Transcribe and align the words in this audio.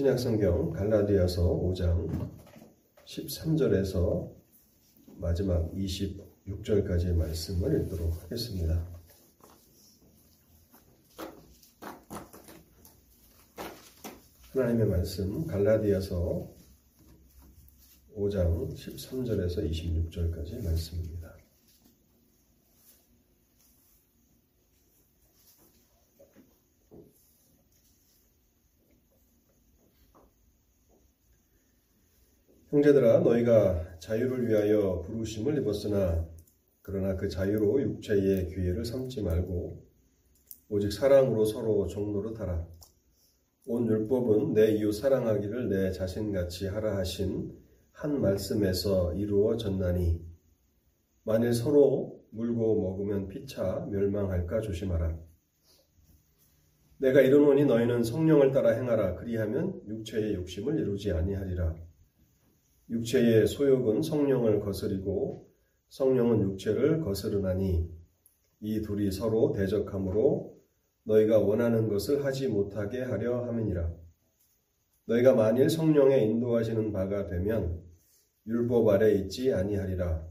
신약성경 0.00 0.70
갈라디아서 0.70 1.42
5장 1.60 2.30
13절에서 3.04 4.32
마지막 5.18 5.70
26절까지의 5.74 7.14
말씀을 7.16 7.82
읽도록 7.82 8.22
하겠습니다. 8.22 8.82
하나님의 14.52 14.86
말씀 14.86 15.46
갈라디아서 15.46 16.48
5장 18.16 18.74
13절에서 18.74 19.70
26절까지의 19.70 20.64
말씀입니다. 20.64 21.29
형제들아 32.80 33.20
너희가 33.20 33.98
자유를 33.98 34.48
위하여 34.48 35.02
부르심을 35.02 35.58
입었으나 35.58 36.26
그러나 36.80 37.14
그 37.14 37.28
자유로 37.28 37.82
육체의 37.82 38.48
기회를 38.48 38.86
삼지 38.86 39.22
말고 39.22 39.84
오직 40.70 40.90
사랑으로 40.90 41.44
서로 41.44 41.86
종노릇하라. 41.86 42.66
온 43.66 43.86
율법은 43.86 44.54
내 44.54 44.72
이웃 44.72 44.92
사랑하기를 44.92 45.68
내 45.68 45.92
자신같이 45.92 46.68
하라 46.68 46.96
하신 46.96 47.52
한 47.92 48.20
말씀에서 48.20 49.12
이루어졌나니 49.14 50.24
만일 51.24 51.52
서로 51.52 52.18
물고 52.30 52.80
먹으면 52.80 53.28
피차 53.28 53.88
멸망할까 53.90 54.62
조심하라. 54.62 55.18
내가 56.98 57.20
이르노니 57.20 57.66
너희는 57.66 58.04
성령을 58.04 58.52
따라 58.52 58.70
행하라 58.70 59.16
그리하면 59.16 59.82
육체의 59.86 60.34
욕심을 60.34 60.78
이루지 60.78 61.12
아니하리라. 61.12 61.89
육체의 62.90 63.46
소욕은 63.46 64.02
성령을 64.02 64.58
거스리고 64.60 65.48
성령은 65.90 66.42
육체를 66.42 67.00
거스르나니 67.00 67.88
이 68.60 68.82
둘이 68.82 69.12
서로 69.12 69.52
대적하므로 69.52 70.58
너희가 71.04 71.38
원하는 71.38 71.88
것을 71.88 72.24
하지 72.24 72.48
못하게 72.48 73.02
하려 73.02 73.44
함이니라. 73.46 73.92
너희가 75.06 75.34
만일 75.34 75.70
성령의 75.70 76.26
인도하시는 76.26 76.92
바가 76.92 77.28
되면 77.28 77.80
율법 78.46 78.88
아래 78.88 79.12
있지 79.14 79.52
아니하리라. 79.52 80.26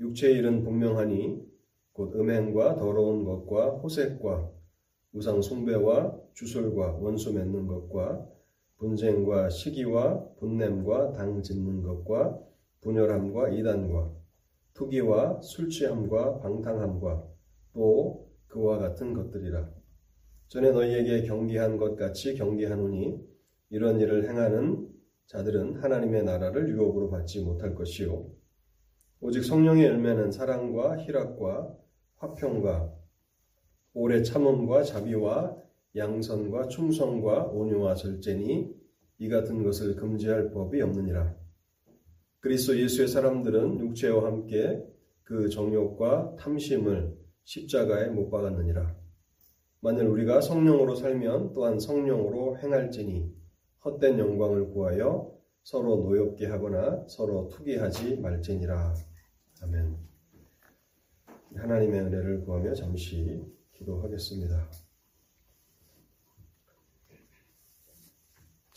육체의 0.00 0.38
일은 0.38 0.64
분명하니 0.64 1.46
곧 1.92 2.14
음행과 2.14 2.76
더러운 2.76 3.24
것과 3.24 3.70
호색과 3.78 4.50
우상 5.12 5.42
숭배와 5.42 6.20
주술과 6.34 6.94
원수 6.94 7.32
맺는 7.32 7.66
것과 7.66 8.37
분쟁과 8.78 9.50
시기와 9.50 10.24
분냄과 10.36 11.12
당 11.12 11.42
짓는 11.42 11.82
것과 11.82 12.38
분열함과 12.80 13.50
이단과 13.50 14.12
투기와 14.74 15.40
술 15.42 15.68
취함과 15.68 16.38
방탕함과 16.38 17.24
또 17.72 18.28
그와 18.46 18.78
같은 18.78 19.12
것들이라. 19.12 19.68
전에 20.48 20.70
너희에게 20.70 21.22
경계한 21.26 21.76
것 21.76 21.96
같이 21.96 22.34
경계하노니 22.34 23.20
이런 23.70 24.00
일을 24.00 24.28
행하는 24.28 24.88
자들은 25.26 25.82
하나님의 25.82 26.24
나라를 26.24 26.70
유혹으로 26.70 27.10
받지 27.10 27.42
못할 27.42 27.74
것이요. 27.74 28.26
오직 29.20 29.44
성령의 29.44 29.86
열매는 29.86 30.30
사랑과 30.30 30.96
희락과 30.96 31.76
화평과 32.16 32.94
오래 33.92 34.22
참음과 34.22 34.84
자비와 34.84 35.56
양선과 35.98 36.68
충성과 36.68 37.46
온유와 37.46 37.94
절제니 37.94 38.74
이 39.18 39.28
같은 39.28 39.62
것을 39.62 39.96
금지할 39.96 40.52
법이 40.52 40.80
없느니라. 40.80 41.34
그리스도 42.40 42.78
예수의 42.78 43.08
사람들은 43.08 43.80
육체와 43.80 44.24
함께 44.24 44.82
그 45.24 45.48
정욕과 45.48 46.36
탐심을 46.38 47.18
십자가에 47.44 48.08
못 48.08 48.30
박았느니라. 48.30 48.96
만일 49.80 50.06
우리가 50.06 50.40
성령으로 50.40 50.94
살면 50.94 51.52
또한 51.52 51.78
성령으로 51.78 52.58
행할지니 52.58 53.32
헛된 53.84 54.18
영광을 54.18 54.70
구하여 54.70 55.36
서로 55.62 55.96
노엽게 55.96 56.46
하거나 56.46 57.04
서로 57.08 57.48
투기하지 57.48 58.20
말지니라. 58.20 58.94
아멘. 59.62 59.96
하나님의 61.54 62.00
은혜를 62.00 62.44
구하며 62.44 62.74
잠시 62.74 63.44
기도하겠습니다. 63.74 64.87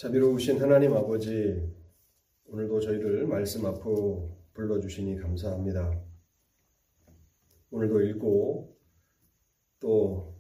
자비로우신 0.02 0.60
하나님 0.60 0.94
아버지, 0.94 1.62
오늘도 2.48 2.80
저희를 2.80 3.28
말씀 3.28 3.68
앞으로 3.68 4.36
불러주시니 4.56 5.18
감사합니다. 5.18 6.02
오늘도 7.70 8.02
읽고 8.02 8.76
또 9.80 10.34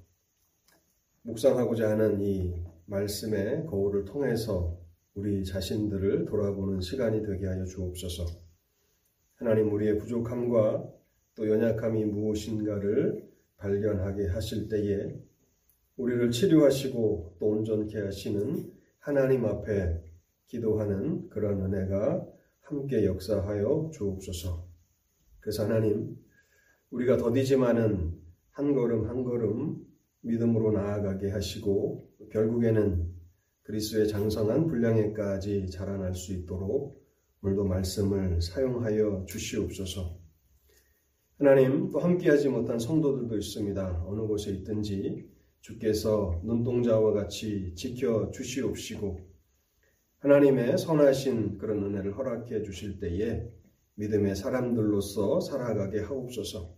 묵상하고자 1.22 1.92
하는 1.92 2.20
이 2.22 2.56
말씀의 2.88 3.68
거울을 3.68 4.04
통해서 4.06 4.80
우리 5.14 5.46
자신들을 5.46 6.26
돌아보는 6.26 6.82
시간이 6.82 7.24
되게 7.24 7.46
하여 7.46 7.64
주옵소서. 7.64 8.26
하나님 9.36 9.72
우리의 9.72 10.00
부족함과 10.00 10.92
또 11.36 11.48
연약함이 11.48 12.06
무엇인가를 12.06 13.30
발견하게 13.58 14.26
하실 14.26 14.70
때에 14.70 15.22
우리를 15.98 16.32
치료하시고 16.32 17.36
또 17.38 17.46
온전케 17.46 18.00
하시는 18.00 18.81
하나님 19.02 19.46
앞에 19.46 20.00
기도하는 20.46 21.28
그런 21.30 21.60
은혜가 21.66 22.24
함께 22.62 23.04
역사하여 23.06 23.90
주옵소서. 23.94 24.68
그래서 25.40 25.64
하나님, 25.64 26.16
우리가 26.92 27.18
더디지만은 27.18 28.14
한 28.52 28.74
걸음 28.76 29.10
한 29.10 29.24
걸음 29.24 29.84
믿음으로 30.22 30.72
나아가게 30.72 31.32
하시고 31.32 32.12
결국에는 32.32 33.12
그리스의 33.64 34.08
장성한 34.08 34.68
분량에까지 34.68 35.72
자라날 35.72 36.14
수 36.14 36.34
있도록 36.34 37.02
오늘도 37.42 37.66
말씀을 37.66 38.40
사용하여 38.40 39.26
주시옵소서. 39.28 40.20
하나님 41.40 41.90
또 41.90 42.00
함께하지 42.00 42.50
못한 42.50 42.78
성도들도 42.78 43.36
있습니다. 43.36 44.04
어느 44.06 44.22
곳에 44.28 44.52
있든지 44.52 45.28
주께서 45.62 46.42
눈동자와 46.44 47.14
같이 47.14 47.74
지켜 47.76 48.32
주시옵시고 48.32 49.20
하나님의 50.20 50.78
선하신 50.78 51.58
그런 51.58 51.84
은혜를 51.84 52.18
허락해 52.18 52.64
주실 52.64 53.00
때에 53.00 53.48
믿음의 53.96 54.36
사람들로서 54.36 55.40
살아가게 55.42 56.02
하옵소서. 56.02 56.76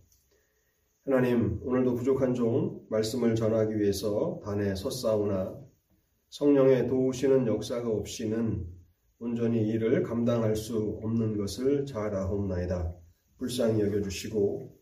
하나님, 1.04 1.60
오늘도 1.62 1.94
부족한 1.94 2.34
종 2.34 2.86
말씀을 2.88 3.34
전하기 3.34 3.78
위해서 3.78 4.40
단에 4.42 4.74
섰사오나 4.74 5.54
성령의 6.30 6.88
도우시는 6.88 7.46
역사가 7.46 7.88
없이는 7.88 8.66
온전히 9.18 9.68
이를 9.68 10.02
감당할 10.02 10.56
수 10.56 10.98
없는 11.02 11.36
것을 11.36 11.86
잘 11.86 12.14
아옵나이다. 12.14 12.94
불쌍히 13.36 13.82
여겨주시고 13.82 14.76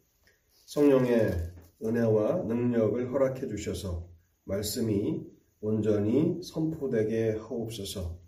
성령의 0.67 1.52
은혜와 1.85 2.45
능력을 2.45 3.13
허락해 3.13 3.49
주셔서 3.49 4.09
말씀이 4.45 5.25
온전히 5.61 6.41
선포되게 6.43 7.39
하옵소서. 7.39 8.19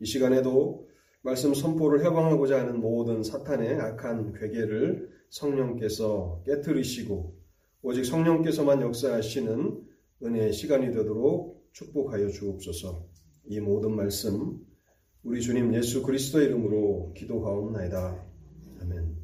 이 0.00 0.06
시간에도 0.06 0.88
말씀 1.22 1.54
선포를 1.54 2.04
해방하고자 2.04 2.60
하는 2.60 2.80
모든 2.80 3.22
사탄의 3.22 3.80
악한 3.80 4.34
괴계를 4.34 5.10
성령께서 5.30 6.42
깨뜨리시고 6.46 7.36
오직 7.82 8.04
성령께서만 8.04 8.80
역사하시는 8.82 9.82
은혜의 10.22 10.52
시간이 10.52 10.92
되도록 10.92 11.68
축복하여 11.72 12.28
주옵소서. 12.28 13.06
이 13.46 13.60
모든 13.60 13.94
말씀 13.94 14.64
우리 15.22 15.40
주님 15.40 15.74
예수 15.74 16.02
그리스도 16.02 16.40
이름으로 16.40 17.12
기도하옵나이다. 17.16 18.24
아멘. 18.82 19.16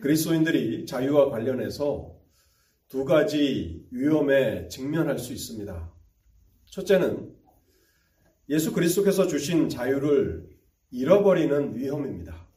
그리스도인들이 0.00 0.86
자유와 0.86 1.30
관련해서 1.30 2.16
두 2.88 3.04
가지 3.04 3.86
위험에 3.90 4.68
직면할 4.68 5.18
수 5.18 5.32
있습니다. 5.32 5.92
첫째는 6.66 7.34
예수 8.48 8.72
그리스도께서 8.72 9.26
주신 9.26 9.68
자유를 9.68 10.48
잃어버리는 10.90 11.76
위험입니다. 11.76 12.48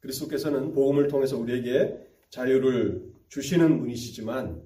그리스도께서는 0.00 0.72
복음을 0.72 1.08
통해서 1.08 1.38
우리에게 1.38 1.98
자유를 2.30 3.12
주시는 3.28 3.78
분이시지만 3.78 4.62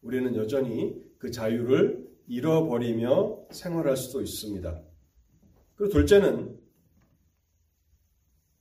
우리는 0.00 0.34
여전히 0.34 0.96
그 1.18 1.30
자유를 1.30 2.08
잃어버리며 2.26 3.46
생활할 3.50 3.96
수도 3.96 4.20
있습니다. 4.22 4.82
그리고 5.76 5.92
둘째는 5.92 6.58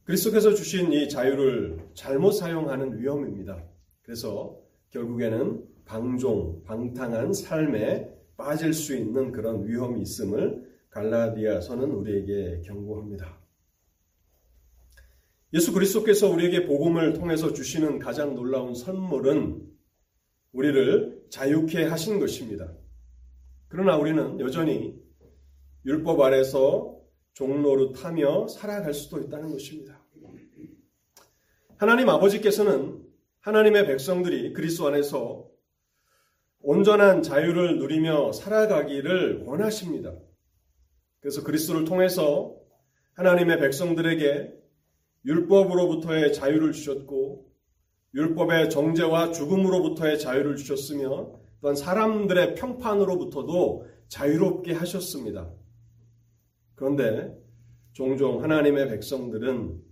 그리스도께서 0.04 0.54
주신 0.54 0.92
이 0.92 1.08
자유를 1.08 1.80
잘못 1.94 2.32
사용하는 2.32 3.00
위험입니다. 3.00 3.64
그래서 4.02 4.60
결국에는 4.90 5.64
방종, 5.86 6.64
방탕한 6.64 7.34
삶에 7.34 8.12
빠질 8.36 8.74
수 8.74 8.96
있는 8.96 9.32
그런 9.32 9.68
위험이 9.68 10.02
있음을 10.02 10.70
갈라디아서는 10.90 11.92
우리에게 11.92 12.62
경고합니다. 12.66 13.40
예수 15.54 15.74
그리스도께서 15.74 16.30
우리에게 16.30 16.66
복음을 16.66 17.14
통해서 17.14 17.54
주시는 17.54 18.00
가장 18.00 18.36
놀라운 18.36 18.74
선물은 18.74 19.70
우리를 20.54 21.26
자유케 21.30 21.86
하신 21.86 22.20
것입니다. 22.20 22.74
그러나 23.68 23.98
우리는 23.98 24.40
여전히 24.40 25.00
율법 25.86 26.22
아래서 26.22 27.01
종로를타며 27.34 28.48
살아갈 28.48 28.94
수도 28.94 29.20
있다는 29.20 29.52
것입니다. 29.52 30.02
하나님 31.78 32.10
아버지께서는 32.10 33.02
하나님의 33.40 33.88
백성들이 33.88 34.54
그리스도 34.54 34.88
안에서 34.88 35.50
온전한 36.60 37.24
자유를 37.24 37.80
누리며 37.80 38.34
살아가기를 38.34 39.44
원하십니다. 39.46 40.14
그래서 41.20 41.44
그리스도를 41.44 41.86
통해서 41.86 42.56
하나님의 43.14 43.60
백성들에게 43.60 44.54
율법으로부터의 45.26 46.34
자유를 46.34 46.72
주셨고 46.72 47.52
율법의 48.14 48.70
정죄와 48.70 49.32
죽음으로부터의 49.32 50.20
자유를 50.20 50.58
주셨으며 50.58 51.40
또한 51.62 51.76
사람들의 51.76 52.56
평판으로부터도 52.56 53.88
자유롭게 54.08 54.74
하셨습니다. 54.74 55.50
그런데 56.82 57.40
종종 57.94 58.42
하나님의 58.42 58.90
백성들은 58.90 59.84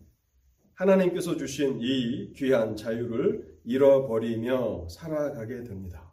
하나님께서 0.73 1.37
주신 1.37 1.79
이 1.79 2.33
귀한 2.33 2.75
자유를 2.75 3.59
잃어버리며 3.63 4.87
살아가게 4.89 5.65
됩니다. 5.65 6.11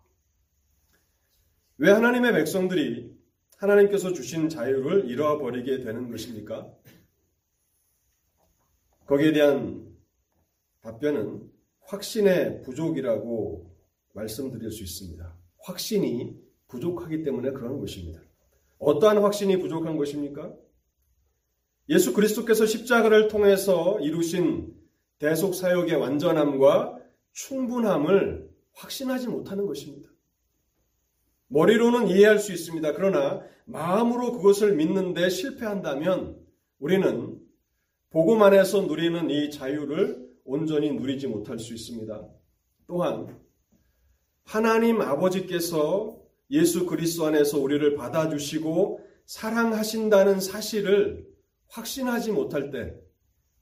왜 1.79 1.91
하나님의 1.93 2.35
백성들이 2.35 3.11
하나님께서 3.57 4.13
주신 4.13 4.51
자유를 4.51 5.09
잃어버리게 5.09 5.81
되는 5.81 6.11
것입니까? 6.11 6.71
거기에 9.07 9.33
대한 9.33 9.97
답변은 10.83 11.51
확신의 11.85 12.61
부족이라고 12.65 13.75
말씀드릴 14.13 14.71
수 14.71 14.83
있습니다. 14.83 15.39
확신이 15.61 16.39
부족하기 16.69 17.23
때문에 17.23 17.53
그런 17.53 17.81
것입니다. 17.81 18.21
어떠한 18.79 19.23
확신이 19.23 19.57
부족한 19.59 19.97
것입니까? 19.97 20.66
예수 21.89 22.13
그리스도께서 22.13 22.67
십자가를 22.67 23.29
통해서 23.29 23.99
이루신 24.01 24.75
대속 25.19 25.55
사역의 25.55 25.95
완전함과 25.97 26.99
충분함을 27.33 28.51
확신하지 28.73 29.29
못하는 29.29 29.67
것입니다. 29.67 30.09
머리로는 31.49 32.09
이해할 32.09 32.39
수 32.39 32.53
있습니다. 32.53 32.93
그러나 32.95 33.43
마음으로 33.67 34.33
그것을 34.33 34.75
믿는데 34.75 35.29
실패한다면 35.29 36.37
우리는 36.79 37.41
복음 38.11 38.43
안에서 38.43 38.83
누리는 38.83 39.31
이 39.31 39.51
자유를 39.51 40.27
온전히 40.45 40.93
누리지 40.93 41.29
못할 41.29 41.59
수 41.59 41.75
있습니다. 41.75 42.29
또한 42.87 43.39
하나님 44.45 45.01
아버지께서 45.01 46.21
예수 46.51 46.87
그리스도 46.87 47.27
안에서 47.27 47.59
우리를 47.59 47.97
받아주시고 47.97 49.01
사랑하신다는 49.27 50.41
사실을 50.41 51.27
확신하지 51.69 52.33
못할 52.33 52.71
때 52.71 52.95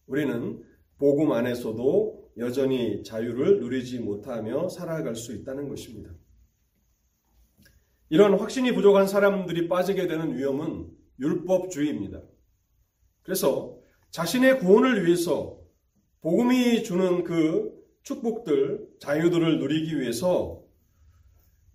우리는 0.06 0.62
복음 0.98 1.32
안에서도 1.32 2.32
여전히 2.38 3.02
자유를 3.02 3.60
누리지 3.60 4.00
못하며 4.00 4.68
살아갈 4.68 5.14
수 5.14 5.34
있다는 5.34 5.68
것입니다. 5.68 6.10
이런 8.10 8.34
확신이 8.34 8.72
부족한 8.72 9.06
사람들이 9.06 9.68
빠지게 9.68 10.06
되는 10.06 10.36
위험은 10.36 10.88
율법주의입니다. 11.18 12.22
그래서 13.22 13.78
자신의 14.10 14.60
구원을 14.60 15.06
위해서 15.06 15.58
복음이 16.20 16.84
주는 16.84 17.24
그 17.24 17.72
축복들, 18.02 18.86
자유들을 19.00 19.58
누리기 19.58 19.98
위해서 19.98 20.62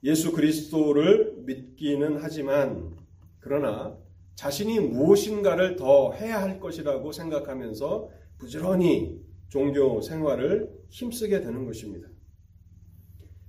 예수 0.03 0.31
그리스도를 0.31 1.35
믿기는 1.45 2.17
하지만 2.21 2.95
그러나 3.39 3.97
자신이 4.39 4.79
무엇인가를 4.79 5.75
더 5.75 6.13
해야 6.13 6.41
할 6.41 6.61
것이라고 6.61 7.11
생각하면서 7.11 8.09
부지런히 8.37 9.19
종교 9.49 9.99
생활을 9.99 10.71
힘쓰게 10.87 11.41
되는 11.41 11.65
것입니다. 11.65 12.07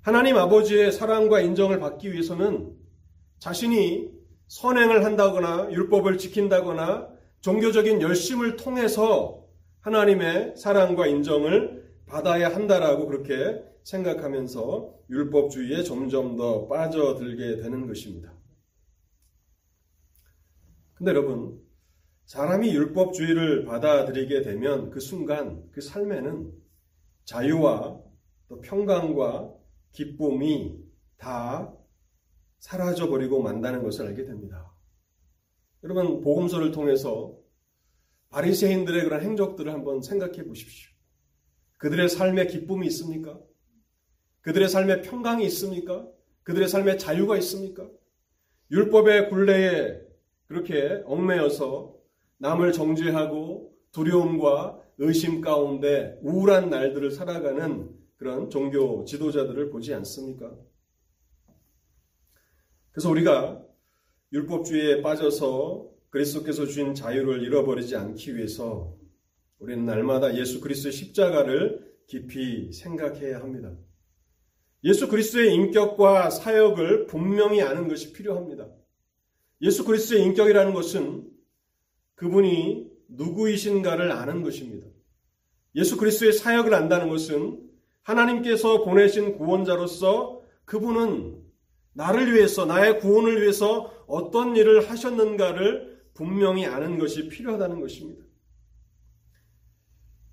하나님 0.03 0.37
아버지의 0.37 0.91
사랑과 0.91 1.43
인정을 1.43 1.79
받기 1.79 2.13
위해서는 2.13 2.73
자신이 3.39 4.11
선행을 4.49 5.05
한다거나 5.05 5.69
율법을 5.71 6.19
지킨다거나 6.19 7.09
종교적인 7.41 8.03
열심을 8.03 8.57
통해서 8.57 9.45
하나님의 9.83 10.55
사랑과 10.57 11.07
인정을 11.07 11.85
받아야 12.07 12.53
한다라고 12.53 13.07
그렇게 13.07 13.63
생각하면서 13.85 14.93
율법주의에 15.09 15.85
점점 15.85 16.37
더 16.37 16.67
빠져들게 16.67 17.63
되는 17.63 17.87
것입니다. 17.87 18.40
근데 21.01 21.13
여러분, 21.13 21.59
사람이 22.27 22.75
율법주의를 22.75 23.65
받아들이게 23.65 24.43
되면 24.43 24.91
그 24.91 25.01
순간 25.01 25.67
그 25.73 25.81
삶에는 25.81 26.53
자유와 27.25 28.03
또 28.49 28.61
평강과 28.61 29.51
기쁨이 29.93 30.79
다 31.17 31.75
사라져버리고 32.59 33.43
만다는 33.43 33.83
것을 33.83 34.09
알게 34.09 34.27
됩니다. 34.27 34.75
여러분, 35.85 36.21
복음서를 36.21 36.71
통해서 36.71 37.35
바리새인들의 38.29 39.05
그런 39.05 39.23
행적들을 39.23 39.73
한번 39.73 40.03
생각해 40.03 40.45
보십시오. 40.45 40.91
그들의 41.79 42.11
삶에 42.11 42.47
기쁨이 42.47 42.87
있습니까? 42.89 43.41
그들의 44.43 44.69
삶에 44.69 45.01
평강이 45.01 45.47
있습니까? 45.47 46.07
그들의 46.43 46.69
삶에 46.69 46.99
자유가 46.99 47.39
있습니까? 47.39 47.89
율법의 48.71 49.31
굴레에 49.31 50.10
그렇게 50.51 51.01
얽매여서 51.07 51.95
남을 52.39 52.73
정죄하고 52.73 53.73
두려움과 53.93 54.83
의심 54.99 55.41
가운데 55.41 56.19
우울한 56.23 56.71
날들을 56.71 57.13
살아가는 57.13 57.89
그런 58.17 58.51
종교 58.51 59.05
지도자들을 59.05 59.71
보지 59.71 59.95
않습니까? 59.95 60.53
그래서 62.91 63.11
우리가 63.11 63.65
율법주의에 64.33 65.03
빠져서 65.03 65.89
그리스도께서 66.11 66.67
주신 66.67 66.95
자유를 66.95 67.45
잃어버리지 67.45 67.95
않기 67.95 68.37
위해서 68.37 68.97
우리는 69.61 69.85
날마다 69.85 70.37
예수 70.37 70.61
그리스도의 70.61 70.93
십자가를 70.93 71.95
깊이 72.09 72.73
생각해야 72.73 73.39
합니다. 73.39 73.73
예수 74.83 75.07
그리스도의 75.07 75.55
인격과 75.55 76.31
사역을 76.31 77.07
분명히 77.07 77.63
아는 77.63 77.87
것이 77.87 78.13
필요합니다. 78.13 78.80
예수 79.63 79.85
그리스도의 79.85 80.23
인격이라는 80.25 80.73
것은 80.73 81.31
그분이 82.15 82.91
누구이신가를 83.09 84.13
아는 84.13 84.43
것입니다. 84.43 84.87
예수 85.75 85.97
그리스도의 85.97 86.33
사역을 86.33 86.75
안다는 86.75 87.09
것은 87.09 87.71
하나님께서 88.03 88.85
보내신 88.85 89.37
구원자로서 89.37 90.43
그분은 90.65 91.43
나를 91.93 92.35
위해서, 92.35 92.67
나의 92.67 93.01
구원을 93.01 93.43
위해서 93.43 93.93
어떤 94.07 94.57
일을 94.57 94.89
하셨는가를 94.89 96.01
분명히 96.15 96.67
아는 96.67 96.99
것이 96.99 97.29
필요하다는 97.29 97.81
것입니다. 97.81 98.25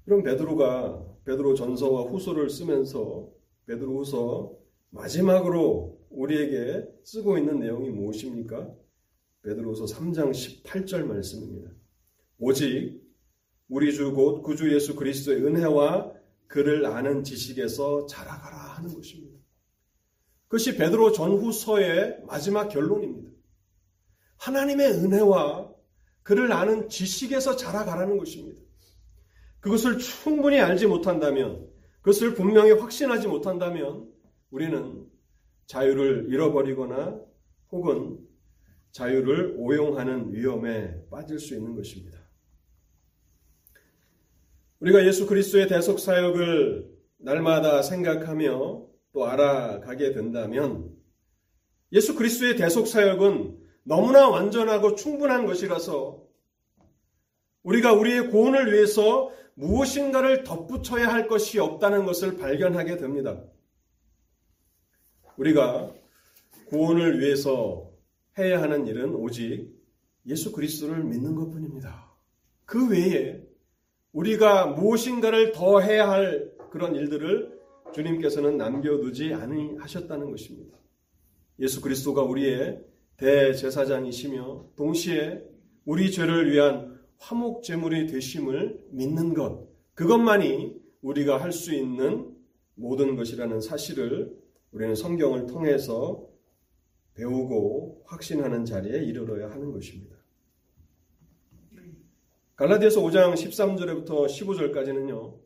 그럼 0.05 0.23
베드로가 0.23 1.05
베드로 1.25 1.55
전서와 1.55 2.03
후서를 2.03 2.49
쓰면서 2.49 3.29
베드로 3.65 3.97
후서 3.97 4.53
마지막으로 4.89 5.99
우리에게 6.09 6.87
쓰고 7.03 7.37
있는 7.37 7.59
내용이 7.59 7.89
무엇입니까? 7.89 8.73
베드로후서 9.47 9.85
3장 9.85 10.31
18절 10.31 11.05
말씀입니다. 11.05 11.71
오직 12.37 13.01
우리 13.69 13.93
주 13.93 14.13
곧 14.13 14.41
구주 14.41 14.73
예수 14.73 14.95
그리스도의 14.95 15.43
은혜와 15.43 16.11
그를 16.47 16.85
아는 16.85 17.23
지식에서 17.23 18.07
자라가라 18.07 18.57
하는 18.57 18.93
것입니다. 18.93 19.37
그것이 20.47 20.75
베드로 20.77 21.13
전후서의 21.13 22.23
마지막 22.25 22.67
결론입니다. 22.67 23.31
하나님의 24.37 24.91
은혜와 24.91 25.73
그를 26.23 26.51
아는 26.51 26.89
지식에서 26.89 27.55
자라가라는 27.55 28.17
것입니다. 28.17 28.61
그것을 29.61 29.97
충분히 29.97 30.59
알지 30.59 30.87
못한다면 30.87 31.67
그것을 32.01 32.33
분명히 32.33 32.71
확신하지 32.71 33.27
못한다면 33.27 34.09
우리는 34.51 35.05
자유를 35.65 36.27
잃어버리거나 36.29 37.19
혹은 37.71 38.26
자유를 38.97 39.53
오용하는 39.57 40.33
위험에 40.33 41.07
빠질 41.11 41.37
수 41.37 41.53
있는 41.53 41.75
것입니다. 41.75 42.17
우리가 44.79 45.05
예수 45.05 45.27
그리스도의 45.27 45.67
대속 45.67 45.99
사역을 45.99 46.89
날마다 47.17 47.83
생각하며 47.83 48.87
또 49.13 49.25
알아가게 49.25 50.13
된다면 50.13 50.95
예수 51.91 52.15
그리스도의 52.15 52.57
대속 52.57 52.87
사역은 52.87 53.59
너무나 53.83 54.29
완전하고 54.29 54.95
충분한 54.95 55.45
것이라서 55.45 56.23
우리가 57.63 57.93
우리의 57.93 58.29
구원을 58.29 58.73
위해서 58.73 59.31
무엇인가를 59.53 60.43
덧붙여야 60.43 61.07
할 61.07 61.27
것이 61.27 61.59
없다는 61.59 62.05
것을 62.05 62.37
발견하게 62.37 62.97
됩니다. 62.97 63.43
우리가 65.37 65.93
구원을 66.69 67.19
위해서 67.19 67.86
해야 68.37 68.61
하는 68.61 68.85
일은 68.85 69.15
오직 69.15 69.73
예수 70.25 70.51
그리스도를 70.51 71.03
믿는 71.03 71.35
것 71.35 71.49
뿐입니다. 71.49 72.13
그 72.65 72.89
외에 72.89 73.41
우리가 74.11 74.67
무엇인가를 74.67 75.51
더 75.53 75.79
해야 75.79 76.09
할 76.09 76.51
그런 76.69 76.95
일들을 76.95 77.57
주님께서는 77.93 78.57
남겨두지 78.57 79.33
않으셨다는 79.33 80.29
것입니다. 80.31 80.77
예수 81.59 81.81
그리스도가 81.81 82.23
우리의 82.23 82.83
대제사장이시며 83.17 84.73
동시에 84.75 85.41
우리 85.85 86.11
죄를 86.11 86.51
위한 86.51 86.99
화목 87.17 87.63
제물이 87.63 88.07
되심을 88.07 88.79
믿는 88.91 89.33
것 89.33 89.67
그것만이 89.95 90.75
우리가 91.01 91.41
할 91.41 91.51
수 91.51 91.73
있는 91.73 92.35
모든 92.75 93.15
것이라는 93.15 93.59
사실을 93.61 94.37
우리는 94.71 94.93
성경을 94.93 95.47
통해서 95.47 96.27
배우고 97.17 98.03
확신하는 98.05 98.63
자리에 98.63 99.03
이르러야 99.03 99.49
하는 99.49 99.71
것입니다. 99.71 100.15
갈라디아서 102.55 103.01
5장 103.01 103.33
13절부터 103.33 104.27
15절까지는요. 104.27 105.39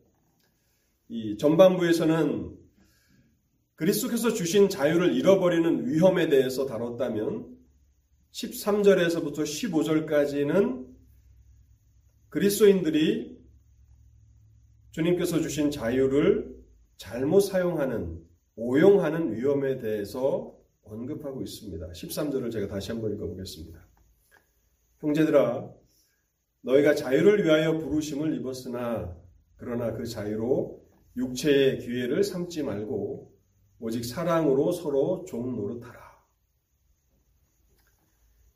이 1.08 1.36
전반부에서는 1.36 2.58
그리스도께서 3.74 4.32
주신 4.32 4.68
자유를 4.68 5.14
잃어버리는 5.14 5.88
위험에 5.88 6.28
대해서 6.28 6.66
다뤘다면 6.66 7.56
13절에서부터 8.32 9.40
15절까지는 9.40 10.86
그리스도인들이 12.28 13.38
주님께서 14.92 15.40
주신 15.40 15.70
자유를 15.70 16.54
잘못 16.96 17.40
사용하는 17.40 18.22
오용하는 18.56 19.34
위험에 19.34 19.78
대해서 19.78 20.61
언급하고 20.82 21.42
있습니다. 21.42 21.88
13절을 21.88 22.50
제가 22.50 22.66
다시 22.66 22.92
한번 22.92 23.12
읽어보겠습니다. 23.14 23.86
형제들아 25.00 25.70
너희가 26.62 26.94
자유를 26.94 27.44
위하여 27.44 27.78
부르심을 27.78 28.34
입었으나 28.36 29.16
그러나 29.56 29.92
그 29.92 30.06
자유로 30.06 30.82
육체의 31.16 31.78
기회를 31.78 32.24
삼지 32.24 32.62
말고 32.62 33.32
오직 33.80 34.04
사랑으로 34.04 34.72
서로 34.72 35.24
종 35.26 35.56
노릇하라. 35.56 36.00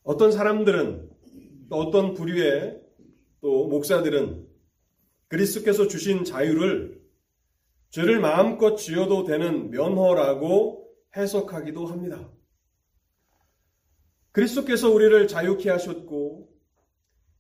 어떤 0.04 0.30
사람들은 0.30 1.10
또 1.68 1.76
어떤 1.76 2.14
부류의 2.14 2.80
또 3.40 3.66
목사들은 3.66 4.46
그리스도께서 5.28 5.88
주신 5.88 6.24
자유를 6.24 7.00
죄를 7.90 8.20
마음껏 8.20 8.76
지어도 8.76 9.24
되는 9.24 9.70
면허라고 9.70 10.85
해석하기도 11.14 11.86
합니다. 11.86 12.30
그리스도께서 14.32 14.90
우리를 14.90 15.28
자유케 15.28 15.70
하셨고 15.70 16.50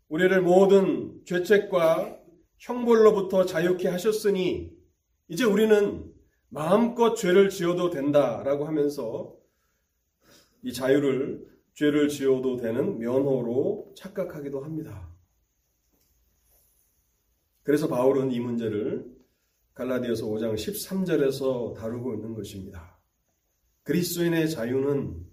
우리를 0.08 0.40
모든 0.42 1.20
죄책과 1.24 2.20
형벌로부터 2.58 3.44
자유케 3.44 3.88
하셨으니 3.88 4.74
이제 5.28 5.44
우리는 5.44 6.12
마음껏 6.48 7.14
죄를 7.14 7.50
지어도 7.50 7.90
된다라고 7.90 8.66
하면서 8.66 9.36
이 10.62 10.72
자유를 10.72 11.46
죄를 11.74 12.08
지어도 12.08 12.56
되는 12.56 12.98
면허로 12.98 13.92
착각하기도 13.96 14.64
합니다. 14.64 15.12
그래서 17.62 17.88
바울은 17.88 18.32
이 18.32 18.40
문제를 18.40 19.04
갈라디아서 19.74 20.26
5장 20.26 20.54
13절에서 20.54 21.74
다루고 21.74 22.14
있는 22.14 22.32
것입니다. 22.32 22.95
그리스도인의 23.86 24.50
자유는 24.50 25.24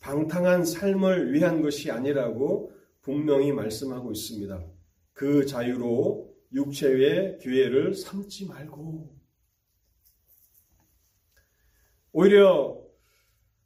방탕한 0.00 0.64
삶을 0.64 1.32
위한 1.32 1.62
것이 1.62 1.90
아니라고 1.92 2.72
분명히 3.00 3.52
말씀하고 3.52 4.10
있습니다. 4.10 4.66
그 5.12 5.46
자유로 5.46 6.34
육체의 6.52 7.38
기회를 7.38 7.94
삼지 7.94 8.46
말고 8.46 9.16
오히려 12.10 12.82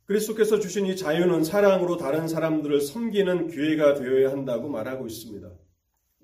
그리스도께서 0.05 0.61
주신 0.61 0.85
이 0.85 0.97
자유는 0.97 1.43
사랑으로 1.43 1.97
다른 1.97 2.29
사람들을 2.29 2.83
섬기는 2.83 3.49
기회가 3.49 3.95
되어야 3.95 4.33
한다고 4.33 4.69
말하고 4.69 5.07
있습니다. 5.07 5.51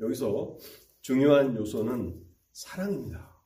여기서 0.01 0.59
중요한 1.01 1.57
요소는 1.57 2.23
사랑입니다. 2.53 3.41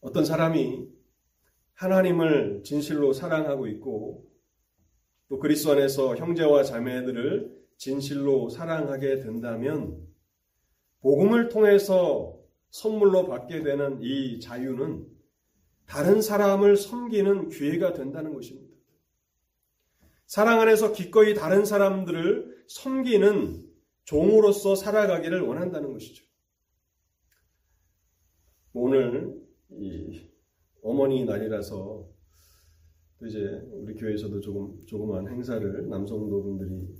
어떤 0.00 0.24
사람이 0.24 0.97
하나님을 1.78 2.62
진실로 2.64 3.12
사랑하고 3.12 3.68
있고 3.68 4.28
또 5.28 5.38
그리스도 5.38 5.72
안에서 5.72 6.16
형제와 6.16 6.64
자매들을 6.64 7.56
진실로 7.76 8.48
사랑하게 8.48 9.20
된다면 9.20 10.04
복음을 11.00 11.48
통해서 11.48 12.36
선물로 12.70 13.28
받게 13.28 13.62
되는 13.62 14.02
이 14.02 14.40
자유는 14.40 15.06
다른 15.86 16.20
사람을 16.20 16.76
섬기는 16.76 17.48
기회가 17.48 17.92
된다는 17.92 18.34
것입니다. 18.34 18.74
사랑 20.26 20.60
안에서 20.60 20.92
기꺼이 20.92 21.34
다른 21.34 21.64
사람들을 21.64 22.64
섬기는 22.66 23.64
종으로서 24.04 24.74
살아가기를 24.74 25.42
원한다는 25.42 25.92
것이죠. 25.92 26.24
오늘 28.72 29.40
이 29.70 30.27
어머니 30.82 31.24
날이라서 31.24 32.08
이제 33.24 33.60
우리 33.72 33.94
교회에서도 33.94 34.40
조금 34.40 34.78
조그만 34.86 35.28
행사를 35.28 35.88
남성노분들이 35.88 36.94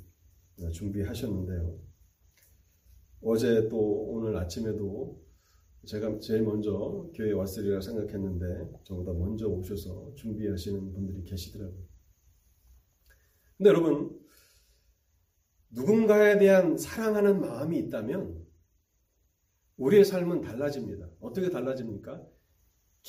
준비하셨는데요. 0.73 1.78
어제 3.23 3.68
또 3.68 3.78
오늘 3.78 4.37
아침에도 4.37 5.23
제가 5.87 6.18
제일 6.18 6.42
먼저 6.42 7.08
교회에 7.14 7.32
왔으리라 7.32 7.80
생각했는데 7.80 8.80
저보다 8.85 9.12
먼저 9.12 9.47
오셔서 9.49 10.14
준비하시는 10.16 10.92
분들이 10.92 11.23
계시더라고요. 11.25 11.87
근데 13.56 13.70
여러분, 13.70 14.20
누군가에 15.70 16.38
대한 16.38 16.76
사랑하는 16.76 17.40
마음이 17.40 17.78
있다면 17.78 18.47
우리의 19.76 20.04
삶은 20.04 20.42
달라집니다. 20.42 21.11
어떻게 21.20 21.50
달라집니까? 21.50 22.25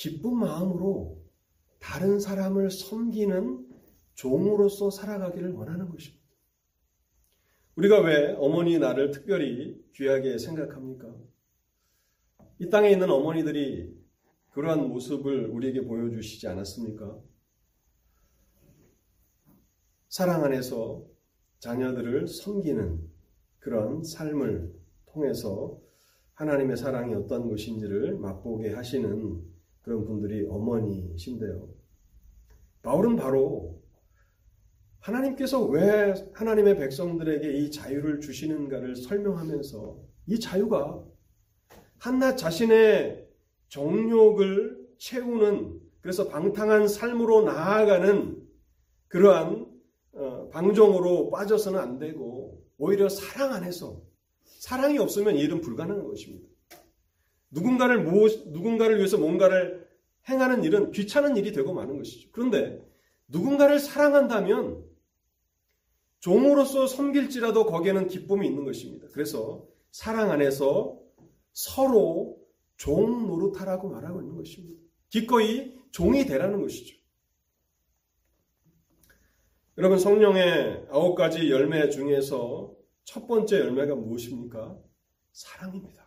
기쁜 0.00 0.38
마음으로 0.38 1.22
다른 1.78 2.20
사람을 2.20 2.70
섬기는 2.70 3.68
종으로서 4.14 4.88
살아가기를 4.90 5.52
원하는 5.52 5.90
것입니다. 5.90 6.24
우리가 7.74 8.00
왜 8.00 8.34
어머니 8.38 8.78
나를 8.78 9.10
특별히 9.10 9.78
귀하게 9.94 10.38
생각합니까? 10.38 11.14
이 12.58 12.70
땅에 12.70 12.90
있는 12.90 13.10
어머니들이 13.10 13.94
그러한 14.52 14.88
모습을 14.88 15.50
우리에게 15.50 15.82
보여주시지 15.84 16.48
않았습니까? 16.48 17.20
사랑 20.08 20.44
안에서 20.44 21.04
자녀들을 21.58 22.26
섬기는 22.26 23.06
그런 23.58 24.02
삶을 24.02 24.74
통해서 25.04 25.78
하나님의 26.32 26.78
사랑이 26.78 27.12
어떤 27.14 27.50
것인지를 27.50 28.16
맛보게 28.16 28.72
하시는 28.72 29.49
그런 29.82 30.04
분들이 30.04 30.46
어머니신데요. 30.46 31.68
바울은 32.82 33.16
바로 33.16 33.80
하나님께서 35.00 35.64
왜 35.64 36.14
하나님의 36.34 36.76
백성들에게 36.76 37.52
이 37.52 37.70
자유를 37.70 38.20
주시는가를 38.20 38.96
설명하면서 38.96 39.98
이 40.26 40.38
자유가 40.38 41.02
한낱 41.98 42.36
자신의 42.36 43.26
정욕을 43.68 44.88
채우는 44.98 45.80
그래서 46.00 46.28
방탕한 46.28 46.88
삶으로 46.88 47.42
나아가는 47.42 48.40
그러한 49.08 49.66
어, 50.12 50.48
방종으로 50.50 51.30
빠져서는 51.30 51.78
안 51.78 51.98
되고 51.98 52.62
오히려 52.78 53.08
사랑 53.08 53.52
안에서 53.52 54.02
사랑이 54.44 54.98
없으면 54.98 55.36
일은 55.36 55.60
불가능한 55.60 56.06
것입니다. 56.06 56.49
누군가를 57.50 58.02
모, 58.02 58.26
누군가를 58.46 58.98
위해서 58.98 59.18
뭔가를 59.18 59.88
행하는 60.28 60.64
일은 60.64 60.92
귀찮은 60.92 61.36
일이 61.36 61.52
되고 61.52 61.72
마는 61.72 61.96
것이죠. 61.98 62.28
그런데 62.32 62.80
누군가를 63.28 63.78
사랑한다면 63.78 64.84
종으로서 66.20 66.86
섬길지라도 66.86 67.66
거기에는 67.66 68.06
기쁨이 68.08 68.46
있는 68.46 68.64
것입니다. 68.64 69.08
그래서 69.12 69.66
사랑 69.90 70.30
안에서 70.30 71.00
서로 71.52 72.38
종 72.76 73.26
노릇하라고 73.26 73.88
말하고 73.88 74.20
있는 74.20 74.36
것입니다. 74.36 74.80
기꺼이 75.08 75.74
종이 75.90 76.24
되라는 76.24 76.60
것이죠. 76.60 76.96
여러분 79.78 79.98
성령의 79.98 80.88
아홉 80.90 81.14
가지 81.14 81.50
열매 81.50 81.88
중에서 81.88 82.74
첫 83.04 83.26
번째 83.26 83.60
열매가 83.60 83.94
무엇입니까? 83.94 84.78
사랑입니다. 85.32 85.99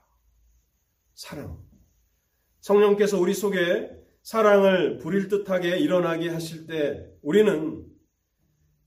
사랑. 1.24 1.58
성령께서 2.60 3.18
우리 3.18 3.34
속에 3.34 3.89
사랑을 4.24 4.98
불일 4.98 5.30
듯하게 5.30 5.77
일어나게 5.80 6.27
하실 6.27 6.68
때 6.68 7.10
우리는 7.22 7.86